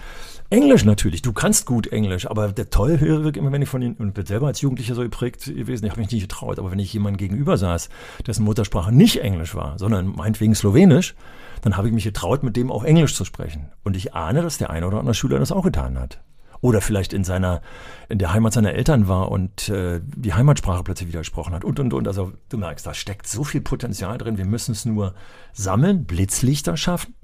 [0.51, 1.23] Englisch natürlich.
[1.23, 4.27] Du kannst gut Englisch, aber der toll höre immer, wenn ich von den, und bin
[4.27, 7.17] selber als Jugendlicher so geprägt gewesen, ich habe mich nicht getraut, aber wenn ich jemandem
[7.17, 7.89] gegenüber saß,
[8.27, 11.15] dessen Muttersprache nicht Englisch war, sondern meinetwegen Slowenisch,
[11.63, 13.71] dann habe ich mich getraut, mit dem auch Englisch zu sprechen.
[13.83, 16.21] Und ich ahne, dass der eine oder andere Schüler das auch getan hat.
[16.61, 17.63] Oder vielleicht in seiner,
[18.09, 21.81] in der Heimat seiner Eltern war und äh, die Heimatsprache plötzlich wieder gesprochen hat und
[21.81, 22.07] und und.
[22.07, 24.39] Also du merkst, da steckt so viel Potenzial drin.
[24.39, 25.15] Wir müssen es nur
[25.53, 27.15] sammeln, Blitzlichter schaffen,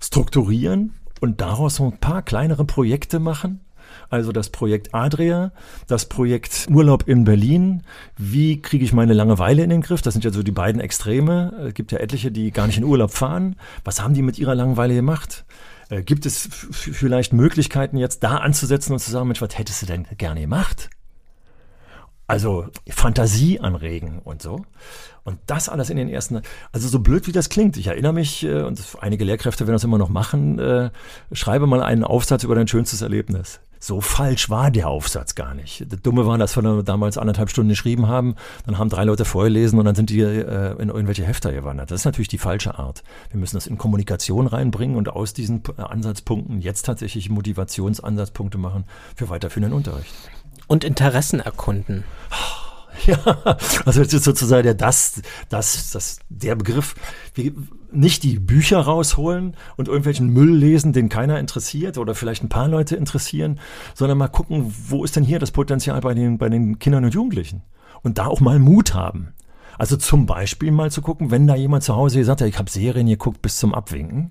[0.00, 3.63] strukturieren und daraus so ein paar kleinere Projekte machen
[4.10, 5.52] also das Projekt Adria,
[5.86, 7.82] das Projekt Urlaub in Berlin.
[8.16, 10.02] Wie kriege ich meine Langeweile in den Griff?
[10.02, 11.52] Das sind ja so die beiden Extreme.
[11.68, 13.56] Es gibt ja etliche, die gar nicht in Urlaub fahren.
[13.84, 15.44] Was haben die mit ihrer Langeweile gemacht?
[15.88, 19.86] Äh, gibt es vielleicht Möglichkeiten, jetzt da anzusetzen und zu sagen, Mensch, was hättest du
[19.86, 20.90] denn gerne gemacht?
[22.26, 24.64] Also Fantasie anregen und so.
[25.24, 26.40] Und das alles in den ersten,
[26.72, 27.76] also so blöd wie das klingt.
[27.76, 30.90] Ich erinnere mich, äh, und einige Lehrkräfte werden das immer noch machen, äh,
[31.32, 33.60] schreibe mal einen Aufsatz über dein schönstes Erlebnis.
[33.84, 35.84] So falsch war der Aufsatz gar nicht.
[35.92, 39.78] Das Dumme war, dass wir damals anderthalb Stunden geschrieben haben, dann haben drei Leute vorgelesen
[39.78, 41.90] und dann sind die äh, in irgendwelche Hefter gewandert.
[41.90, 43.04] Das ist natürlich die falsche Art.
[43.28, 48.84] Wir müssen das in Kommunikation reinbringen und aus diesen Ansatzpunkten jetzt tatsächlich Motivationsansatzpunkte machen
[49.16, 50.14] für weiterführenden Unterricht.
[50.66, 52.04] Und Interessen erkunden.
[53.06, 53.18] Ja,
[53.84, 56.94] also das ist sozusagen der, das, das, das, der Begriff,
[57.34, 57.52] wir
[57.94, 62.68] nicht die Bücher rausholen und irgendwelchen Müll lesen, den keiner interessiert oder vielleicht ein paar
[62.68, 63.60] Leute interessieren,
[63.94, 67.14] sondern mal gucken, wo ist denn hier das Potenzial bei den, bei den Kindern und
[67.14, 67.62] Jugendlichen?
[68.02, 69.34] Und da auch mal Mut haben.
[69.78, 72.70] Also zum Beispiel mal zu gucken, wenn da jemand zu Hause gesagt hat, ich habe
[72.70, 74.30] Serien geguckt bis zum Abwinken.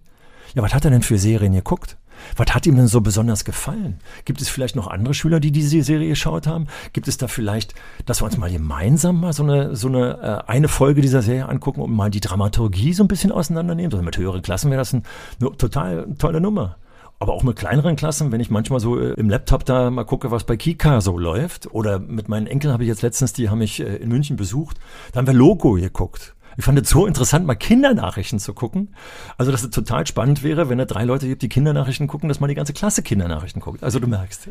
[0.54, 1.97] Ja, was hat er denn für Serien geguckt?
[2.36, 4.00] Was hat ihm denn so besonders gefallen?
[4.26, 6.68] Gibt es vielleicht noch andere Schüler, die diese Serie geschaut haben?
[6.94, 7.74] Gibt es da vielleicht,
[8.06, 11.48] dass wir uns mal gemeinsam mal so eine, so eine, äh, eine Folge dieser Serie
[11.48, 13.92] angucken und mal die Dramaturgie so ein bisschen auseinandernehmen?
[13.92, 15.04] Also mit höheren Klassen wäre das ein,
[15.40, 16.78] eine total tolle Nummer.
[17.20, 20.32] Aber auch mit kleineren Klassen, wenn ich manchmal so äh, im Laptop da mal gucke,
[20.32, 23.60] was bei Kika so läuft, oder mit meinen Enkeln habe ich jetzt letztens, die haben
[23.60, 24.78] mich äh, in München besucht,
[25.12, 26.36] da haben wir Logo geguckt.
[26.58, 28.96] Ich fand es so interessant, mal Kindernachrichten zu gucken.
[29.38, 32.39] Also, dass es total spannend wäre, wenn es drei Leute gibt, die Kindernachrichten gucken, dass
[32.39, 33.84] mal die ganze Klasse Kindernachrichten guckt.
[33.84, 34.50] Also, du merkst.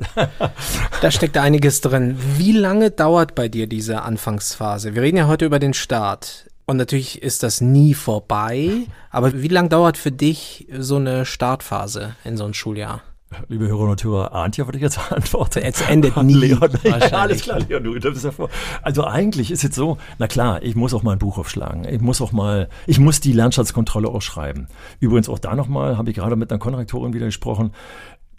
[1.01, 2.17] da steckt einiges drin.
[2.37, 4.95] Wie lange dauert bei dir diese Anfangsphase?
[4.95, 6.47] Wir reden ja heute über den Start.
[6.67, 8.71] Und natürlich ist das nie vorbei.
[9.11, 13.03] Aber wie lange dauert für dich so eine Startphase in so einem Schuljahr?
[13.49, 15.61] Liebe Hörer und Hörer, ahnt ja, was ich jetzt antworte.
[15.61, 16.35] Jetzt endet nie.
[16.35, 18.49] Leon, ja, alles klar, Leon, du das ja vor.
[18.83, 21.85] Also eigentlich ist jetzt so, na klar, ich muss auch mal ein Buch aufschlagen.
[21.85, 24.69] Ich muss auch mal, ich muss die Lernschatzkontrolle auch schreiben.
[25.01, 27.73] Übrigens auch da nochmal, habe ich gerade mit einer Konrektorin wieder gesprochen,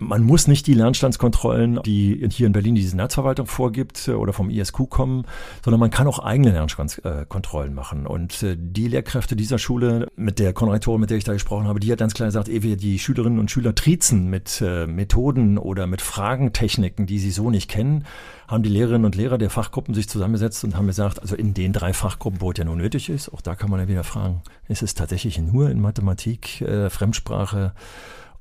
[0.08, 4.50] man muss nicht die Lernstandskontrollen, die hier in Berlin die Senatsverwaltung vorgibt äh, oder vom
[4.50, 5.26] ISQ kommen,
[5.64, 8.06] sondern man kann auch eigene Lernstandskontrollen machen.
[8.08, 11.80] Und äh, die Lehrkräfte dieser Schule, mit der Konrektorin, mit der ich da gesprochen habe,
[11.80, 15.58] die hat ganz klar gesagt, ehe wir die Schülerinnen und Schüler triezen mit äh, Methoden
[15.58, 18.06] oder mit Fragentechniken, die sie so nicht kennen,
[18.48, 21.74] haben die Lehrerinnen und Lehrer der Fachgruppen sich zusammengesetzt und haben gesagt, also in den
[21.74, 24.42] drei Fachgruppen, wo es ja nur nötig ist, auch da kann man ja wieder fragen,
[24.68, 27.74] ist es tatsächlich nur in Mathematik, äh, Fremdsprache,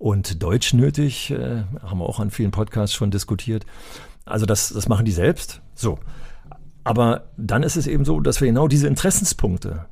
[0.02, 3.64] und Deutsch nötig, äh, haben wir auch an vielen Podcasts schon diskutiert.
[4.24, 5.62] Also das, das machen die selbst.
[5.76, 6.00] So.
[6.82, 9.86] Aber dann ist es eben so, dass wir genau diese Interessenspunkte,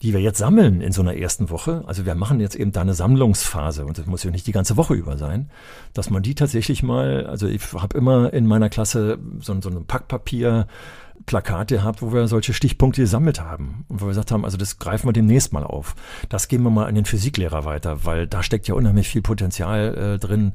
[0.00, 2.80] die wir jetzt sammeln in so einer ersten Woche, also wir machen jetzt eben da
[2.80, 5.50] eine Sammlungsphase und das muss ja nicht die ganze Woche über sein,
[5.92, 9.84] dass man die tatsächlich mal, also ich habe immer in meiner Klasse so, so ein
[9.84, 10.68] Packpapier
[11.26, 14.78] Plakate habt, wo wir solche Stichpunkte gesammelt haben und wo wir gesagt haben, also das
[14.78, 15.94] greifen wir demnächst mal auf.
[16.28, 19.96] Das geben wir mal an den Physiklehrer weiter, weil da steckt ja unheimlich viel Potenzial
[19.96, 20.52] äh, drin.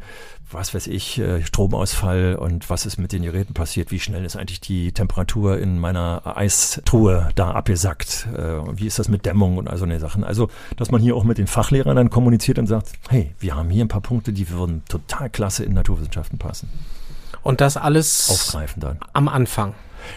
[0.51, 3.91] Was weiß ich, äh, Stromausfall und was ist mit den Geräten passiert?
[3.91, 8.27] Wie schnell ist eigentlich die Temperatur in meiner Eistruhe da abgesackt?
[8.35, 10.23] Äh, wie ist das mit Dämmung und all so eine Sachen?
[10.23, 13.69] Also, dass man hier auch mit den Fachlehrern dann kommuniziert und sagt, hey, wir haben
[13.69, 16.69] hier ein paar Punkte, die würden total klasse in Naturwissenschaften passen.
[17.43, 18.99] Und das alles aufgreifen dann.
[19.13, 19.73] Am Anfang.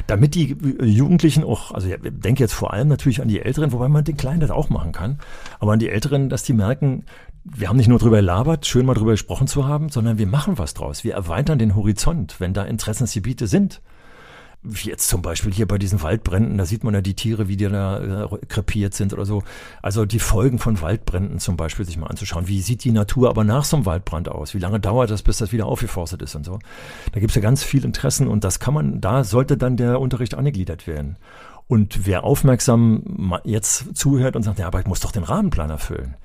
[0.07, 3.89] Damit die Jugendlichen auch, also ich denke jetzt vor allem natürlich an die Älteren, wobei
[3.89, 5.19] man den Kleinen das auch machen kann,
[5.59, 7.05] aber an die Älteren, dass die merken,
[7.45, 10.59] wir haben nicht nur drüber gelabert, schön mal drüber gesprochen zu haben, sondern wir machen
[10.59, 11.05] was draus.
[11.05, 13.81] Wir erweitern den Horizont, wenn da Interessensgebiete sind
[14.65, 17.69] jetzt zum Beispiel hier bei diesen Waldbränden, da sieht man ja die Tiere, wie die
[17.69, 19.43] da äh, krepiert sind oder so.
[19.83, 22.49] Also die Folgen von Waldbränden zum Beispiel sich mal anzuschauen.
[22.49, 24.55] Wie sieht die Natur aber nach so einem Waldbrand aus?
[24.55, 26.59] Wie lange dauert das, bis das wieder aufgeforstet ist und so?
[27.13, 30.01] Da gibt es ja ganz viel Interessen und das kann man, da sollte dann der
[30.01, 31.17] Unterricht angegliedert werden.
[31.69, 36.17] Und wer aufmerksam jetzt zuhört und sagt, ja, aber ich muss doch den Rahmenplan erfüllen.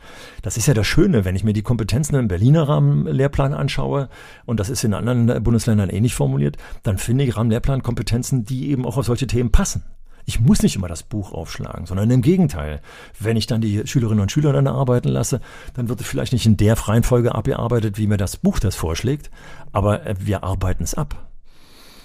[0.41, 4.07] Das ist ja das Schöne, wenn ich mir die Kompetenzen im Berliner Rahmenlehrplan anschaue,
[4.45, 8.95] und das ist in anderen Bundesländern ähnlich formuliert, dann finde ich Rahmenlehrplankompetenzen, die eben auch
[8.95, 9.83] auf solche Themen passen.
[10.25, 12.79] Ich muss nicht immer das Buch aufschlagen, sondern im Gegenteil.
[13.19, 15.41] Wenn ich dann die Schülerinnen und Schüler dann arbeiten lasse,
[15.73, 19.29] dann wird es vielleicht nicht in der Reihenfolge abgearbeitet, wie mir das Buch das vorschlägt,
[19.73, 21.32] aber äh, wir arbeiten es ab.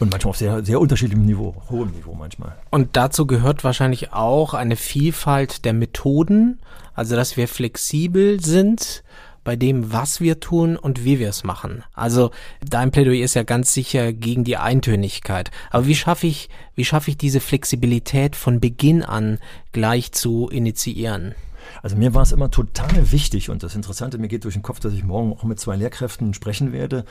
[0.00, 2.56] Und manchmal auf sehr, sehr unterschiedlichem Niveau, hohem Niveau manchmal.
[2.70, 6.60] Und dazu gehört wahrscheinlich auch eine Vielfalt der Methoden,
[6.94, 9.02] also dass wir flexibel sind
[9.48, 11.82] bei dem, was wir tun und wie wir es machen.
[11.94, 12.32] Also
[12.62, 15.50] dein Plädoyer ist ja ganz sicher gegen die Eintönigkeit.
[15.70, 19.38] Aber wie schaffe ich, wie schaffe ich diese Flexibilität von Beginn an
[19.72, 21.34] gleich zu initiieren?
[21.82, 24.80] Also mir war es immer total wichtig und das Interessante, mir geht durch den Kopf,
[24.80, 27.04] dass ich morgen auch mit zwei Lehrkräften sprechen werde,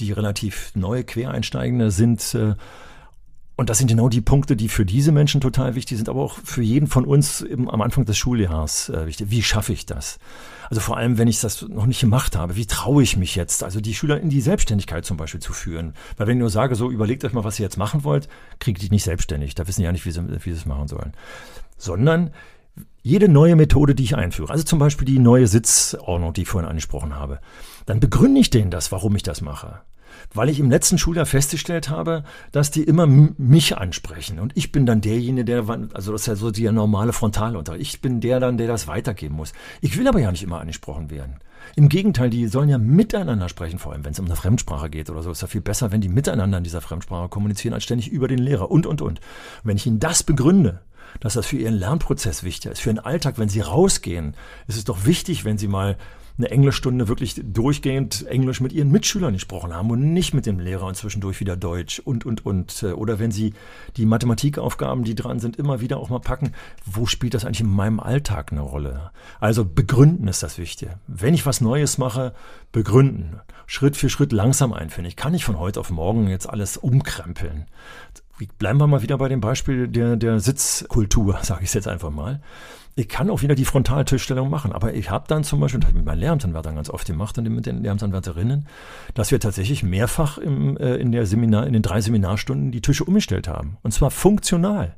[0.00, 2.34] die relativ neue Quereinsteigende sind.
[2.34, 2.54] Äh,
[3.54, 6.38] und das sind genau die Punkte, die für diese Menschen total wichtig sind, aber auch
[6.42, 9.30] für jeden von uns eben am Anfang des Schuljahres äh, wichtig.
[9.30, 10.18] Wie schaffe ich das?
[10.70, 13.62] Also vor allem, wenn ich das noch nicht gemacht habe, wie traue ich mich jetzt,
[13.62, 15.92] also die Schüler in die Selbstständigkeit zum Beispiel zu führen?
[16.16, 18.26] Weil wenn ich nur sage, so überlegt euch mal, was ihr jetzt machen wollt,
[18.58, 19.54] kriegt die nicht selbstständig.
[19.54, 21.12] Da wissen die ja nicht, wie sie, wie sie es machen sollen.
[21.76, 22.30] Sondern
[23.02, 26.70] jede neue Methode, die ich einführe, also zum Beispiel die neue Sitzordnung, die ich vorhin
[26.70, 27.40] angesprochen habe,
[27.86, 29.80] dann begründe ich denen das, warum ich das mache.
[30.34, 34.38] Weil ich im letzten Schuljahr festgestellt habe, dass die immer mich ansprechen.
[34.38, 37.94] Und ich bin dann derjenige, der, also das ist ja so der normale Frontalunterricht.
[37.94, 39.52] Ich bin der dann, der das weitergeben muss.
[39.80, 41.36] Ich will aber ja nicht immer angesprochen werden.
[41.76, 45.10] Im Gegenteil, die sollen ja miteinander sprechen, vor allem wenn es um eine Fremdsprache geht
[45.10, 45.30] oder so.
[45.30, 48.38] Ist ja viel besser, wenn die miteinander in dieser Fremdsprache kommunizieren, als ständig über den
[48.38, 49.20] Lehrer und, und, und.
[49.64, 50.80] Wenn ich ihnen das begründe,
[51.20, 54.34] dass das für ihren Lernprozess wichtig ist, für den Alltag, wenn sie rausgehen,
[54.66, 55.96] ist es doch wichtig, wenn sie mal
[56.42, 60.86] eine Englischstunde wirklich durchgehend Englisch mit ihren Mitschülern gesprochen haben und nicht mit dem Lehrer
[60.86, 62.82] und zwischendurch wieder Deutsch und, und, und.
[62.82, 63.54] Oder wenn sie
[63.96, 66.52] die Mathematikaufgaben, die dran sind, immer wieder auch mal packen,
[66.84, 69.12] wo spielt das eigentlich in meinem Alltag eine Rolle?
[69.38, 70.98] Also begründen ist das Wichtige.
[71.06, 72.34] Wenn ich was Neues mache,
[72.72, 73.40] begründen.
[73.66, 75.08] Schritt für Schritt langsam einfinden.
[75.08, 77.66] Ich kann nicht von heute auf morgen jetzt alles umkrempeln.
[78.58, 82.10] Bleiben wir mal wieder bei dem Beispiel der, der Sitzkultur, sage ich es jetzt einfach
[82.10, 82.42] mal.
[82.94, 85.92] Ich kann auch wieder die Frontaltischstellung machen, aber ich habe dann zum Beispiel, das habe
[85.92, 88.68] ich mit meinen Lehramtanwärtern ganz oft gemacht und mit den Lehramtanwärterinnen,
[89.14, 93.04] dass wir tatsächlich mehrfach im, äh, in, der Seminar, in den drei Seminarstunden die Tische
[93.04, 93.78] umgestellt haben.
[93.82, 94.94] Und zwar funktional.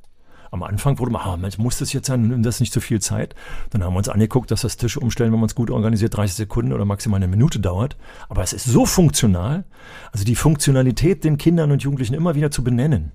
[0.51, 3.35] Am Anfang wurde man, ah, muss das jetzt sein, nimmt das nicht so viel Zeit.
[3.71, 6.37] Dann haben wir uns angeguckt, dass das Tische umstellen, wenn man es gut organisiert, 30
[6.37, 7.97] Sekunden oder maximal eine Minute dauert.
[8.29, 9.65] Aber es ist so funktional,
[10.13, 13.13] also die Funktionalität den Kindern und Jugendlichen immer wieder zu benennen.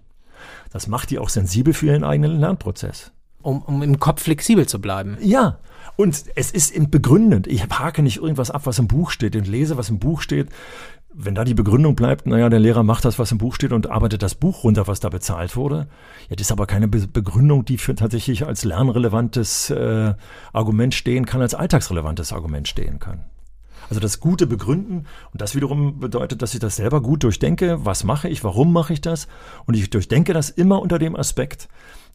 [0.72, 3.12] Das macht die auch sensibel für ihren eigenen Lernprozess.
[3.42, 5.18] Um, um im Kopf flexibel zu bleiben.
[5.22, 5.60] Ja,
[5.96, 7.48] und es ist begründend.
[7.48, 10.50] Ich hake nicht irgendwas ab, was im Buch steht und lese, was im Buch steht.
[11.14, 13.90] Wenn da die Begründung bleibt, naja, der Lehrer macht das, was im Buch steht und
[13.90, 15.88] arbeitet das Buch runter, was da bezahlt wurde.
[16.30, 20.14] Ja, das ist aber keine Be Begründung, die für tatsächlich als lernrelevantes äh,
[20.54, 23.26] Argument stehen kann, als alltagsrelevantes Argument stehen kann.
[23.90, 27.86] Also das gute Begründen und das wiederum bedeutet, dass ich das selber gut durchdenke.
[27.86, 28.44] Was mache ich?
[28.44, 29.28] Warum mache ich das?
[29.66, 31.68] Und ich durchdenke das immer unter dem Aspekt,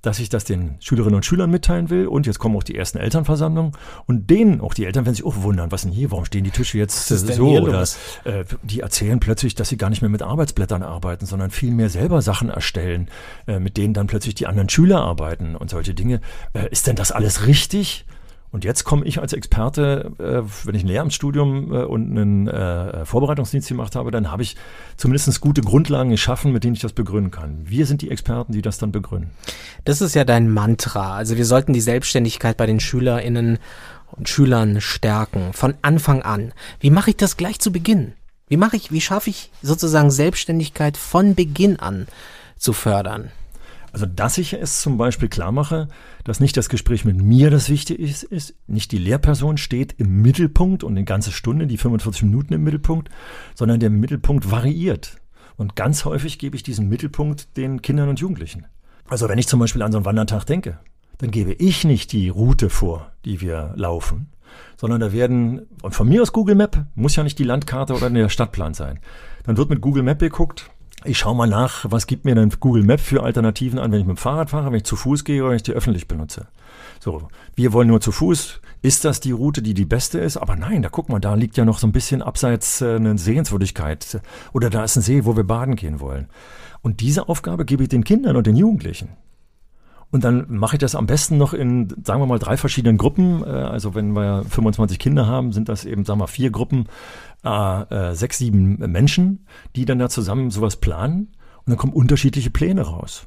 [0.05, 2.07] dass ich das den Schülerinnen und Schülern mitteilen will.
[2.07, 3.73] Und jetzt kommen auch die ersten Elternversammlungen.
[4.07, 6.51] Und denen, auch die Eltern werden sich auch wundern, was denn hier, warum stehen die
[6.51, 7.59] Tische jetzt äh, so?
[7.59, 7.83] Oder
[8.25, 11.89] äh, die erzählen plötzlich, dass sie gar nicht mehr mit Arbeitsblättern arbeiten, sondern viel mehr
[11.89, 13.09] selber Sachen erstellen,
[13.47, 16.21] äh, mit denen dann plötzlich die anderen Schüler arbeiten und solche Dinge.
[16.53, 18.05] Äh, ist denn das alles richtig?
[18.55, 23.05] Und jetzt komme ich als Experte, äh, wenn ich ein Lehramtsstudium äh, und einen äh,
[23.05, 24.55] Vorbereitungsdienst gemacht habe, dann habe ich
[24.97, 27.63] zumindest gute Grundlagen geschaffen, mit denen ich das begründen kann.
[27.65, 29.33] Wir sind die Experten, die das dann begründen.
[29.85, 31.17] Das ist ja dein Mantra.
[31.17, 33.59] Also wir sollten die Selbstständigkeit bei den SchülerInnen
[34.13, 35.53] und Schülern stärken.
[35.53, 36.53] Von Anfang an.
[36.79, 38.13] Wie mache ich das gleich zu Beginn?
[38.47, 42.07] Wie mache ich, wie schaffe ich sozusagen Selbstständigkeit von Beginn an
[42.57, 43.33] zu fördern?
[43.95, 45.87] Also, dass ich es zum Beispiel klar mache,
[46.25, 50.21] dass nicht das Gespräch mit mir das Wichtige ist, ist, nicht die Lehrperson steht im
[50.21, 53.09] Mittelpunkt und eine ganze Stunde, die 45 Minuten im Mittelpunkt,
[53.55, 55.19] sondern der Mittelpunkt variiert.
[55.57, 58.67] Und ganz häufig gebe ich diesen Mittelpunkt den Kindern und Jugendlichen.
[59.07, 60.81] Also, wenn ich zum Beispiel an so einen Wandertag denke,
[61.19, 64.27] dann gebe ich nicht die Route vor, die wir laufen,
[64.77, 68.11] sondern da werden, und von mir aus Google Map, muss ja nicht die Landkarte oder
[68.11, 68.99] der Stadtplan sein.
[69.45, 70.69] Dann wird mit Google Map geguckt,
[71.03, 74.07] ich schaue mal nach, was gibt mir denn Google Map für Alternativen an, wenn ich
[74.07, 76.47] mit dem Fahrrad fahre, wenn ich zu Fuß gehe oder wenn ich die öffentlich benutze.
[77.01, 78.61] So, wir wollen nur zu Fuß.
[78.81, 80.37] Ist das die Route, die die beste ist?
[80.37, 83.19] Aber nein, da guck mal, da liegt ja noch so ein bisschen abseits äh, eine
[83.19, 84.21] Sehenswürdigkeit.
[84.53, 86.29] Oder da ist ein See, wo wir baden gehen wollen.
[86.81, 89.11] Und diese Aufgabe gebe ich den Kindern und den Jugendlichen.
[90.11, 93.43] Und dann mache ich das am besten noch in, sagen wir mal, drei verschiedenen Gruppen.
[93.43, 96.87] Äh, also wenn wir 25 Kinder haben, sind das eben, sagen wir, vier Gruppen,
[97.45, 101.33] äh, sechs, sieben Menschen, die dann da zusammen sowas planen.
[101.59, 103.27] Und dann kommen unterschiedliche Pläne raus.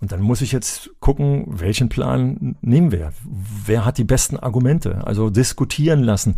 [0.00, 3.12] Und dann muss ich jetzt gucken, welchen Plan nehmen wir?
[3.24, 5.06] Wer hat die besten Argumente?
[5.06, 6.36] Also diskutieren lassen.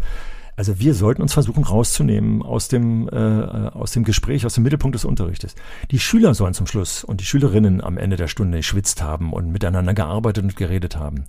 [0.56, 4.94] Also wir sollten uns versuchen rauszunehmen aus dem, äh, aus dem Gespräch, aus dem Mittelpunkt
[4.94, 5.54] des Unterrichtes.
[5.90, 9.50] Die Schüler sollen zum Schluss und die Schülerinnen am Ende der Stunde geschwitzt haben und
[9.50, 11.24] miteinander gearbeitet und geredet haben.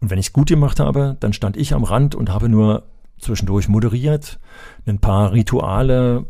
[0.00, 2.84] Und wenn ich es gut gemacht habe, dann stand ich am Rand und habe nur
[3.18, 4.38] zwischendurch moderiert,
[4.86, 6.26] ein paar Rituale,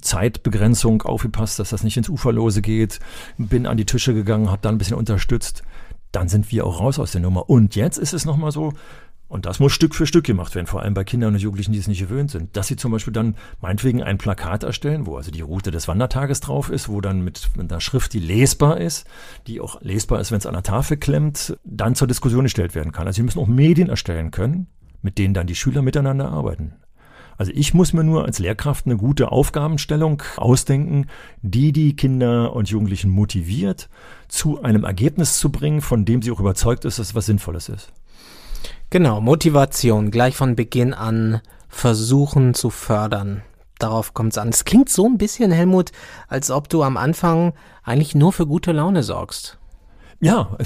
[0.00, 2.98] Zeitbegrenzung aufgepasst, dass das nicht ins Uferlose geht,
[3.36, 5.62] bin an die Tische gegangen, habe da ein bisschen unterstützt.
[6.12, 7.50] Dann sind wir auch raus aus der Nummer.
[7.50, 8.72] Und jetzt ist es nochmal so,
[9.28, 11.78] und das muss Stück für Stück gemacht werden, vor allem bei Kindern und Jugendlichen, die
[11.78, 12.56] es nicht gewöhnt sind.
[12.56, 16.40] Dass sie zum Beispiel dann meinetwegen ein Plakat erstellen, wo also die Route des Wandertages
[16.40, 19.06] drauf ist, wo dann mit einer Schrift, die lesbar ist,
[19.46, 22.92] die auch lesbar ist, wenn es an der Tafel klemmt, dann zur Diskussion gestellt werden
[22.92, 23.06] kann.
[23.06, 24.66] Also sie müssen auch Medien erstellen können,
[25.02, 26.74] mit denen dann die Schüler miteinander arbeiten.
[27.36, 31.06] Also ich muss mir nur als Lehrkraft eine gute Aufgabenstellung ausdenken,
[31.40, 33.88] die die Kinder und Jugendlichen motiviert,
[34.26, 37.68] zu einem Ergebnis zu bringen, von dem sie auch überzeugt ist, dass es was Sinnvolles
[37.68, 37.92] ist.
[38.90, 43.42] Genau, Motivation gleich von Beginn an versuchen zu fördern.
[43.78, 44.48] Darauf kommt es an.
[44.48, 45.92] Es klingt so ein bisschen, Helmut,
[46.26, 47.52] als ob du am Anfang
[47.84, 49.58] eigentlich nur für gute Laune sorgst.
[50.20, 50.56] Ja,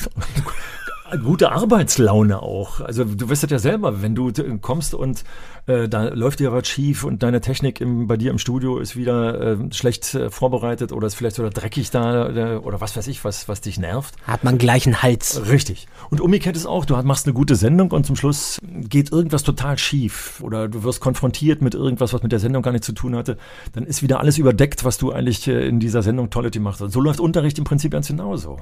[1.19, 2.81] gute Arbeitslaune auch.
[2.81, 5.25] Also du wirst das ja selber, wenn du kommst und
[5.67, 8.97] äh, da läuft dir was schief und deine Technik im, bei dir im Studio ist
[8.97, 13.07] wieder äh, schlecht äh, vorbereitet oder ist vielleicht sogar dreckig da äh, oder was weiß
[13.07, 14.15] ich, was, was dich nervt.
[14.27, 15.43] Hat man gleich einen Hals.
[15.49, 15.87] Richtig.
[16.11, 19.79] Und umgekehrt ist auch, du machst eine gute Sendung und zum Schluss geht irgendwas total
[19.79, 23.15] schief oder du wirst konfrontiert mit irgendwas, was mit der Sendung gar nichts zu tun
[23.15, 23.37] hatte,
[23.73, 26.83] dann ist wieder alles überdeckt, was du eigentlich äh, in dieser Sendung Tollety machst.
[26.83, 28.59] Und so läuft Unterricht im Prinzip ganz genauso.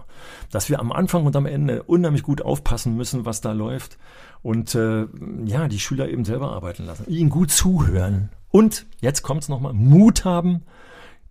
[0.51, 3.97] Dass wir am Anfang und am Ende unheimlich gut aufpassen müssen, was da läuft
[4.43, 5.07] und äh,
[5.45, 9.73] ja, die Schüler eben selber arbeiten lassen, ihnen gut zuhören und jetzt kommt es nochmal,
[9.73, 10.63] Mut haben,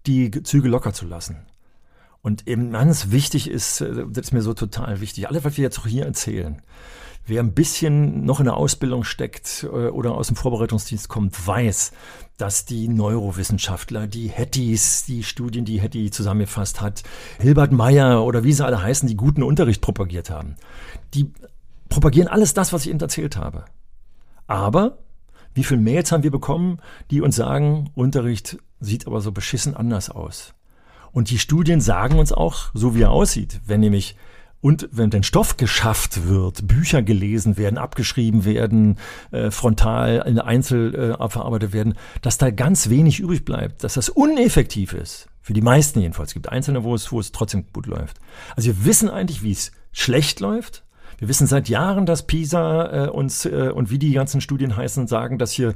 [0.06, 1.38] die Züge locker zu lassen.
[2.22, 5.64] Und eben ganz wichtig ist, äh, das ist mir so total wichtig, alles, was wir
[5.64, 6.62] jetzt auch hier erzählen,
[7.26, 11.92] wer ein bisschen noch in der Ausbildung steckt äh, oder aus dem Vorbereitungsdienst kommt, weiß,
[12.38, 17.04] dass die Neurowissenschaftler, die Hettys, die Studien, die Hetty zusammengefasst hat,
[17.40, 20.56] Hilbert Meyer oder wie sie alle heißen, die guten Unterricht propagiert haben,
[21.14, 21.32] die
[21.90, 23.66] propagieren alles das, was ich Ihnen erzählt habe.
[24.48, 25.00] Aber
[25.54, 26.80] wie viele Mails haben wir bekommen,
[27.12, 30.54] die uns sagen, Unterricht sieht aber so beschissen anders aus.
[31.12, 34.16] Und die Studien sagen uns auch, so wie er aussieht, wenn nämlich
[34.62, 38.98] und wenn denn Stoff geschafft wird, Bücher gelesen werden, abgeschrieben werden,
[39.32, 44.10] äh, frontal in Einzel äh, verarbeitet werden, dass da ganz wenig übrig bleibt, dass das
[44.10, 45.30] uneffektiv ist.
[45.42, 46.32] Für die meisten jedenfalls.
[46.32, 48.20] Es gibt Einzelne, wo es, wo es trotzdem gut läuft.
[48.56, 50.84] Also wir wissen eigentlich, wie es schlecht läuft,
[51.20, 55.08] wir wissen seit Jahren, dass PISA äh, uns äh, und wie die ganzen Studien heißen,
[55.08, 55.74] sagen, dass hier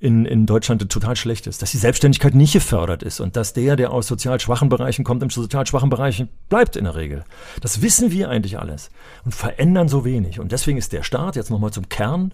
[0.00, 3.76] in, in Deutschland total schlecht ist, dass die Selbstständigkeit nicht gefördert ist und dass der,
[3.76, 7.24] der aus sozial schwachen Bereichen kommt, im sozial schwachen Bereich bleibt in der Regel.
[7.60, 8.90] Das wissen wir eigentlich alles
[9.24, 10.40] und verändern so wenig.
[10.40, 12.32] Und deswegen ist der Staat jetzt nochmal zum Kern.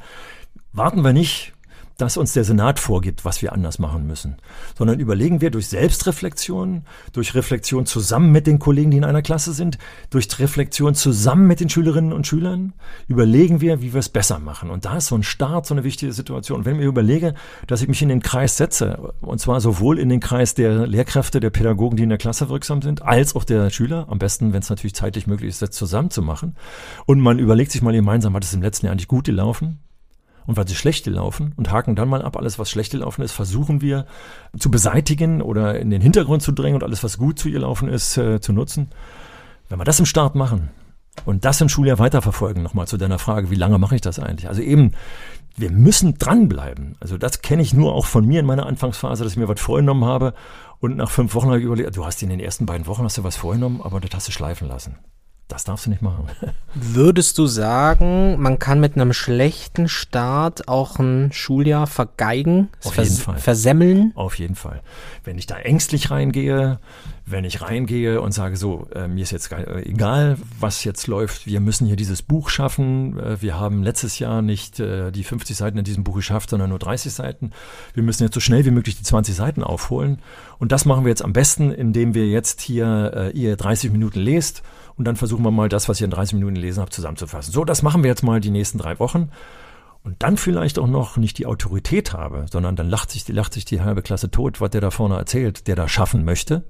[0.73, 1.53] Warten wir nicht
[1.99, 4.37] dass uns der Senat vorgibt, was wir anders machen müssen,
[4.77, 9.53] sondern überlegen wir durch Selbstreflexion, durch Reflexion zusammen mit den Kollegen, die in einer Klasse
[9.53, 9.79] sind,
[10.11, 12.73] durch Reflexion zusammen mit den Schülerinnen und Schülern,
[13.09, 14.71] überlegen wir, wie wir es besser machen.
[14.71, 16.59] Und da ist so ein Start so eine wichtige Situation.
[16.59, 17.35] Und wenn ich mir überlege,
[17.67, 21.41] dass ich mich in den Kreis setze, und zwar sowohl in den Kreis der Lehrkräfte,
[21.41, 24.61] der Pädagogen, die in der Klasse wirksam sind, als auch der Schüler, am besten, wenn
[24.61, 26.57] es natürlich zeitlich möglich ist, das zusammen zu machen.
[27.07, 29.79] Und man überlegt sich mal gemeinsam, hat es im letzten Jahr eigentlich gut gelaufen?
[30.47, 33.33] Und was ist schlecht gelaufen und haken dann mal ab, alles was schlecht gelaufen ist,
[33.33, 34.07] versuchen wir
[34.59, 37.89] zu beseitigen oder in den Hintergrund zu drängen und alles was gut zu ihr laufen
[37.89, 38.89] ist, äh, zu nutzen.
[39.69, 40.71] Wenn wir das im Start machen
[41.25, 44.49] und das im Schuljahr weiterverfolgen, nochmal zu deiner Frage, wie lange mache ich das eigentlich?
[44.49, 44.93] Also eben,
[45.57, 46.97] wir müssen dranbleiben.
[47.01, 49.61] Also das kenne ich nur auch von mir in meiner Anfangsphase, dass ich mir was
[49.61, 50.35] vorgenommen habe
[50.81, 53.17] und nach fünf Wochen habe ich überlegt, du hast in den ersten beiden Wochen hast
[53.17, 54.99] du was vorgenommen, aber das hast du schleifen lassen.
[55.49, 56.27] Das darfst du nicht machen.
[56.75, 63.17] Würdest du sagen, man kann mit einem schlechten Start auch ein Schuljahr vergeigen, Auf jeden
[63.17, 63.39] Fall.
[63.39, 64.13] versemmeln?
[64.15, 64.81] Auf jeden Fall.
[65.25, 66.79] Wenn ich da ängstlich reingehe,
[67.27, 71.47] wenn ich reingehe und sage, so, äh, mir ist jetzt äh, egal, was jetzt läuft,
[71.47, 73.19] wir müssen hier dieses Buch schaffen.
[73.19, 76.71] Äh, wir haben letztes Jahr nicht äh, die 50 Seiten in diesem Buch geschafft, sondern
[76.71, 77.51] nur 30 Seiten.
[77.95, 80.19] Wir müssen jetzt so schnell wie möglich die 20 Seiten aufholen.
[80.59, 84.19] Und das machen wir jetzt am besten, indem wir jetzt hier äh, ihr 30 Minuten
[84.21, 84.63] lest
[84.97, 87.53] und dann versuchen wir mal das, was ihr in 30 Minuten gelesen habt, zusammenzufassen.
[87.53, 89.31] So, das machen wir jetzt mal die nächsten drei Wochen.
[90.05, 93.65] Und dann vielleicht auch noch nicht die Autorität habe, sondern dann lacht sich, lacht sich
[93.65, 96.65] die halbe Klasse tot, was der da vorne erzählt, der da schaffen möchte.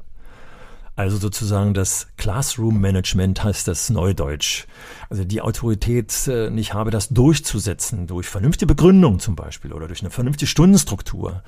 [0.95, 4.67] Also sozusagen das Classroom Management heißt das Neudeutsch.
[5.09, 10.03] Also die Autorität äh, nicht habe, das durchzusetzen durch vernünftige Begründung zum Beispiel oder durch
[10.03, 11.43] eine vernünftige Stundenstruktur.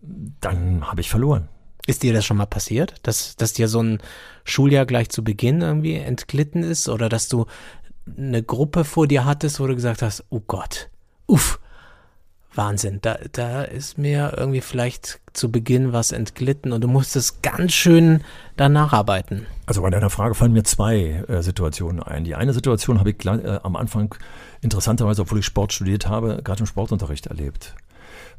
[0.00, 1.48] Dann habe ich verloren.
[1.86, 3.98] Ist dir das schon mal passiert, dass, dass dir so ein
[4.44, 7.46] Schuljahr gleich zu Beginn irgendwie entglitten ist oder dass du
[8.16, 10.88] eine Gruppe vor dir hattest, wo du gesagt hast, oh Gott,
[11.26, 11.60] uff,
[12.54, 17.72] Wahnsinn, da, da ist mir irgendwie vielleicht zu Beginn was entglitten und du musstest ganz
[17.72, 18.24] schön
[18.56, 19.46] danach arbeiten.
[19.66, 22.24] Also bei deiner Frage fallen mir zwei äh, Situationen ein.
[22.24, 24.16] Die eine Situation habe ich äh, am Anfang
[24.62, 27.76] interessanterweise, obwohl ich Sport studiert habe, gerade im Sportunterricht erlebt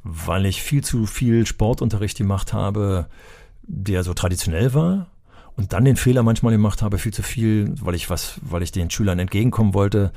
[0.04, 3.08] weil ich viel zu viel Sportunterricht gemacht habe,
[3.64, 5.08] der so traditionell war
[5.56, 8.72] und dann den Fehler manchmal gemacht habe, viel zu viel, weil ich was, weil ich
[8.72, 10.12] den Schülern entgegenkommen wollte.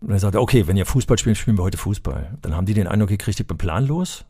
[0.00, 2.38] Und er sagte, okay, wenn ihr Fußball spielt, spielen wir heute Fußball.
[2.42, 4.24] Dann haben die den Eindruck gekriegt, ich bin planlos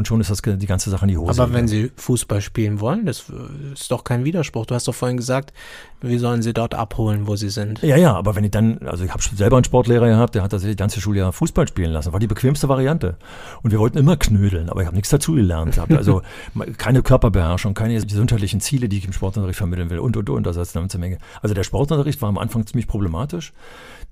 [0.00, 1.42] und schon ist das die ganze Sache in die Hose.
[1.42, 3.26] Aber wenn sie Fußball spielen wollen, das
[3.74, 4.64] ist doch kein Widerspruch.
[4.64, 5.52] Du hast doch vorhin gesagt,
[6.00, 7.82] wie sollen sie dort abholen, wo sie sind?
[7.82, 10.52] Ja, ja, aber wenn ich dann, also ich habe selber einen Sportlehrer gehabt, der hat
[10.54, 12.14] das ganze Schuljahr Fußball spielen lassen.
[12.14, 13.16] War die bequemste Variante.
[13.62, 15.78] Und wir wollten immer knödeln, aber ich habe nichts dazu gelernt.
[15.90, 16.22] Also
[16.78, 20.46] keine Körperbeherrschung, keine gesundheitlichen Ziele, die ich im Sportunterricht vermitteln will und und und.
[20.46, 21.18] Das ist eine ganze Menge.
[21.42, 23.52] Also der Sportunterricht war am Anfang ziemlich problematisch.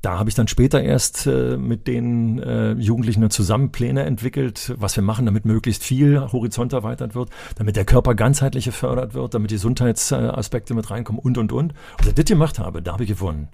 [0.01, 4.95] Da habe ich dann später erst äh, mit den äh, Jugendlichen zusammen Pläne entwickelt, was
[4.95, 9.51] wir machen, damit möglichst viel Horizont erweitert wird, damit der Körper ganzheitlich gefördert wird, damit
[9.51, 11.75] die Gesundheitsaspekte mit reinkommen und, und, und.
[11.99, 13.49] Als ich das gemacht habe, da habe ich gewonnen.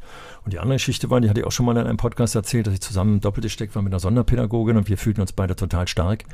[0.44, 2.66] Und die andere Geschichte war, die hatte ich auch schon mal in einem Podcast erzählt,
[2.66, 5.88] dass ich zusammen doppelt gesteckt war mit einer Sonderpädagogin und wir fühlten uns beide total
[5.88, 6.24] stark.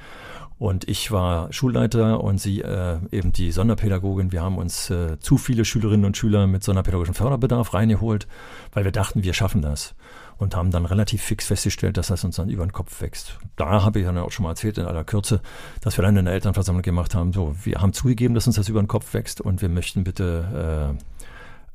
[0.59, 4.31] Und ich war Schulleiter und sie äh, eben die Sonderpädagogin.
[4.31, 8.27] Wir haben uns äh, zu viele Schülerinnen und Schüler mit sonderpädagogischem Förderbedarf reingeholt,
[8.73, 9.95] weil wir dachten, wir schaffen das.
[10.41, 13.39] Und haben dann relativ fix festgestellt, dass das uns dann über den Kopf wächst.
[13.57, 15.43] Da habe ich dann auch schon mal erzählt in aller Kürze,
[15.83, 18.69] dass wir dann in der Elternversammlung gemacht haben, so, wir haben zugegeben, dass uns das
[18.71, 20.97] über den Kopf wächst und wir möchten bitte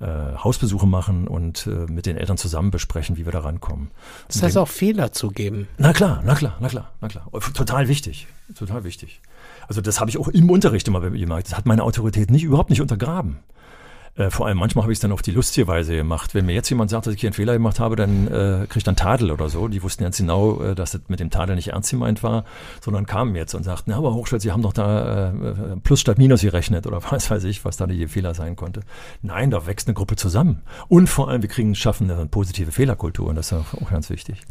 [0.01, 3.91] äh, äh, Hausbesuche machen und äh, mit den Eltern zusammen besprechen, wie wir da rankommen.
[4.27, 5.67] Das heißt auch Fehler zugeben.
[5.77, 7.29] Na klar, na klar, na klar, na klar.
[7.53, 9.21] Total wichtig, total wichtig.
[9.67, 11.45] Also das habe ich auch im Unterricht immer gemacht.
[11.45, 13.37] Das hat meine Autorität nicht überhaupt nicht untergraben.
[14.17, 16.33] Äh, vor allem manchmal habe ich es dann auf die lustige Weise gemacht.
[16.33, 18.77] Wenn mir jetzt jemand sagt, dass ich hier einen Fehler gemacht habe, dann äh, kriege
[18.77, 19.67] ich dann Tadel oder so.
[19.67, 22.45] Die wussten ganz genau, äh, dass das mit dem Tadel nicht ernst gemeint war,
[22.81, 26.17] sondern kamen jetzt und sagten, na, aber Hochschule, Sie haben doch da äh, Plus statt
[26.17, 28.81] Minus gerechnet oder was weiß ich, was da die Fehler sein konnte.
[29.21, 30.61] Nein, da wächst eine Gruppe zusammen.
[30.87, 34.41] Und vor allem, wir kriegen, schaffen eine positive Fehlerkultur und das ist auch ganz wichtig.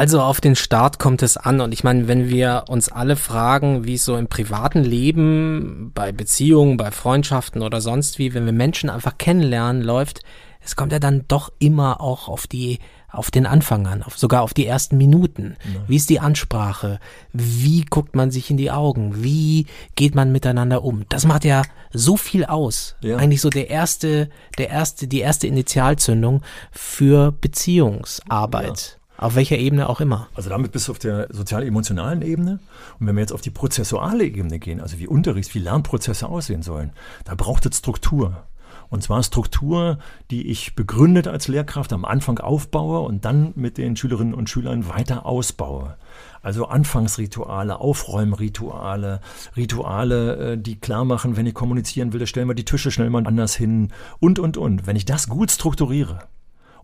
[0.00, 1.60] Also auf den Start kommt es an.
[1.60, 6.10] Und ich meine, wenn wir uns alle fragen, wie es so im privaten Leben, bei
[6.10, 10.22] Beziehungen, bei Freundschaften oder sonst wie, wenn wir Menschen einfach kennenlernen, läuft,
[10.64, 12.78] es kommt ja dann doch immer auch auf die,
[13.12, 15.58] auf den Anfang an, auf, sogar auf die ersten Minuten.
[15.64, 15.80] Ja.
[15.86, 16.98] Wie ist die Ansprache?
[17.34, 19.22] Wie guckt man sich in die Augen?
[19.22, 21.04] Wie geht man miteinander um?
[21.10, 21.60] Das macht ja
[21.92, 22.96] so viel aus.
[23.02, 23.18] Ja.
[23.18, 26.40] Eigentlich so der erste, der erste, die erste Initialzündung
[26.72, 28.94] für Beziehungsarbeit.
[28.94, 28.99] Ja.
[29.20, 30.28] Auf welcher Ebene auch immer.
[30.34, 32.58] Also damit bis auf der sozial-emotionalen Ebene.
[32.98, 36.62] Und wenn wir jetzt auf die prozessuale Ebene gehen, also wie Unterrichts-, wie Lernprozesse aussehen
[36.62, 36.92] sollen,
[37.26, 38.44] da braucht es Struktur.
[38.88, 39.98] Und zwar Struktur,
[40.30, 44.88] die ich begründet als Lehrkraft am Anfang aufbaue und dann mit den Schülerinnen und Schülern
[44.88, 45.98] weiter ausbaue.
[46.40, 49.20] Also Anfangsrituale, Aufräumrituale,
[49.54, 53.10] Rituale, äh, die klar machen, wenn ich kommunizieren will, dann stellen wir die Tische schnell
[53.10, 54.86] mal anders hin und, und, und.
[54.86, 56.20] Wenn ich das gut strukturiere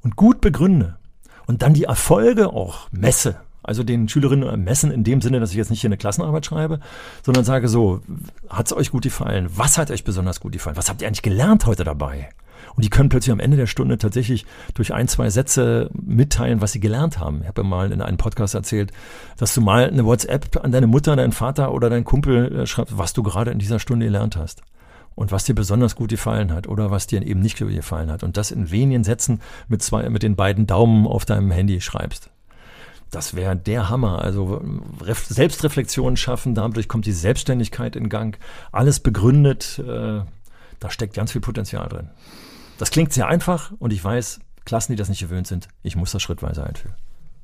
[0.02, 0.98] und gut begründe
[1.46, 5.56] und dann die Erfolge auch messe, also den Schülerinnen messen in dem Sinne, dass ich
[5.56, 6.80] jetzt nicht hier eine Klassenarbeit schreibe,
[7.24, 8.00] sondern sage so,
[8.48, 9.48] hat es euch gut gefallen?
[9.54, 10.76] Was hat euch besonders gut gefallen?
[10.76, 12.28] Was habt ihr eigentlich gelernt heute dabei?
[12.74, 14.44] Und die können plötzlich am Ende der Stunde tatsächlich
[14.74, 17.40] durch ein, zwei Sätze mitteilen, was sie gelernt haben.
[17.40, 18.92] Ich habe ja mal in einem Podcast erzählt,
[19.38, 22.98] dass du mal eine WhatsApp an deine Mutter, deinen Vater oder deinen Kumpel äh, schreibst,
[22.98, 24.62] was du gerade in dieser Stunde gelernt hast.
[25.16, 28.22] Und was dir besonders gut gefallen hat oder was dir eben nicht gefallen hat.
[28.22, 32.30] Und das in wenigen Sätzen mit zwei, mit den beiden Daumen auf deinem Handy schreibst.
[33.10, 34.20] Das wäre der Hammer.
[34.22, 34.62] Also
[35.28, 38.38] Selbstreflexion schaffen, dadurch kommt die Selbstständigkeit in Gang.
[38.72, 40.20] Alles begründet, äh,
[40.80, 42.10] da steckt ganz viel Potenzial drin.
[42.78, 46.12] Das klingt sehr einfach und ich weiß, Klassen, die das nicht gewöhnt sind, ich muss
[46.12, 46.94] das schrittweise einführen.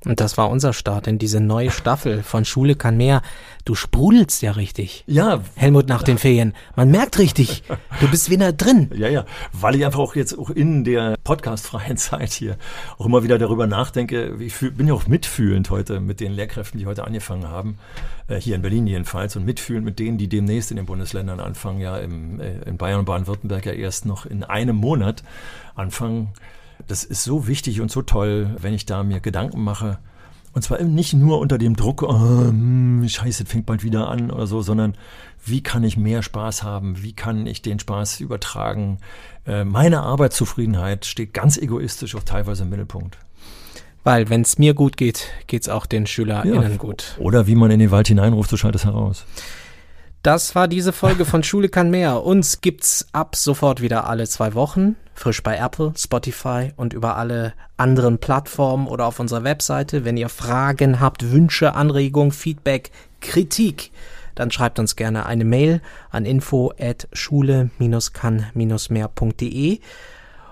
[0.04, 3.22] Und das war unser Start in diese neue Staffel von Schule kann mehr.
[3.64, 5.04] Du sprudelst ja richtig.
[5.06, 5.42] Ja.
[5.54, 6.54] Helmut nach den Ferien.
[6.74, 7.62] Man merkt richtig,
[8.00, 8.90] du bist wieder drin.
[8.96, 9.24] Ja, ja.
[9.52, 12.56] Weil ich einfach auch jetzt auch in der podcastfreien Zeit hier
[12.98, 14.36] auch immer wieder darüber nachdenke.
[14.40, 17.78] Ich bin ja auch mitfühlend heute mit den Lehrkräften, die heute angefangen haben.
[18.26, 19.36] Äh, hier in Berlin jedenfalls.
[19.36, 21.80] Und mitfühlend mit denen, die demnächst in den Bundesländern anfangen.
[21.80, 25.22] Ja, im, äh, in Bayern und Baden-Württemberg ja erst noch in einem Monat
[25.76, 26.32] anfangen
[26.86, 29.98] das ist so wichtig und so toll, wenn ich da mir Gedanken mache.
[30.54, 34.46] Und zwar nicht nur unter dem Druck, oh, hm, scheiße, fängt bald wieder an oder
[34.46, 34.94] so, sondern
[35.44, 37.02] wie kann ich mehr Spaß haben?
[37.02, 38.98] Wie kann ich den Spaß übertragen?
[39.46, 43.18] Äh, meine Arbeitszufriedenheit steht ganz egoistisch auch teilweise im Mittelpunkt.
[44.04, 47.16] Weil wenn es mir gut geht, geht es auch den SchülerInnen ja, gut.
[47.18, 49.24] Oder wie man in den Wald hineinruft, so schallt es heraus.
[50.22, 52.22] Das war diese Folge von Schule kann mehr.
[52.22, 54.94] Uns gibt's ab sofort wieder alle zwei Wochen.
[55.14, 60.04] Frisch bei Apple, Spotify und über alle anderen Plattformen oder auf unserer Webseite.
[60.04, 63.90] Wenn ihr Fragen habt, Wünsche, Anregungen, Feedback, Kritik,
[64.36, 69.80] dann schreibt uns gerne eine Mail an info at schule-kann-mehr.de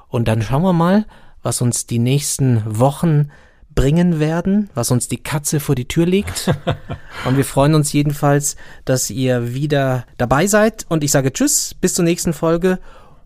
[0.08, 1.06] und dann schauen wir mal,
[1.44, 3.30] was uns die nächsten Wochen
[3.74, 6.54] bringen werden, was uns die Katze vor die Tür legt.
[7.26, 10.86] und wir freuen uns jedenfalls, dass ihr wieder dabei seid.
[10.88, 12.78] Und ich sage Tschüss, bis zur nächsten Folge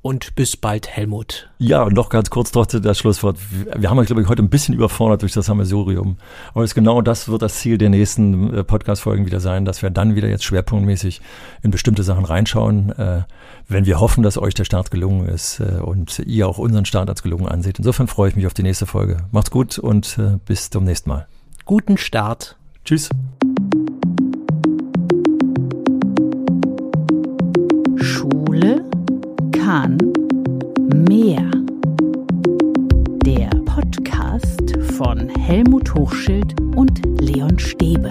[0.05, 1.49] und bis bald, Helmut.
[1.57, 3.39] Ja, und noch ganz kurz trotzdem das Schlusswort.
[3.75, 6.19] Wir haben euch, glaube ich, heute ein bisschen überfordert durch das Sammelsurium.
[6.53, 9.89] Aber es genau das wird das Ziel der nächsten äh, Podcast-Folgen wieder sein, dass wir
[9.89, 11.23] dann wieder jetzt schwerpunktmäßig
[11.63, 13.23] in bestimmte Sachen reinschauen, äh,
[13.67, 17.09] wenn wir hoffen, dass euch der Start gelungen ist äh, und ihr auch unseren Start
[17.09, 17.79] als gelungen anseht.
[17.79, 19.25] Insofern freue ich mich auf die nächste Folge.
[19.33, 21.27] Macht's gut und äh, bis zum nächsten Mal.
[21.65, 22.57] Guten Start.
[22.85, 23.09] Tschüss.
[27.97, 28.85] Schule
[29.75, 29.99] kann
[31.09, 31.51] mehr.
[33.27, 38.09] Der Podcast von Helmut Hochschild und Leon Stäbe.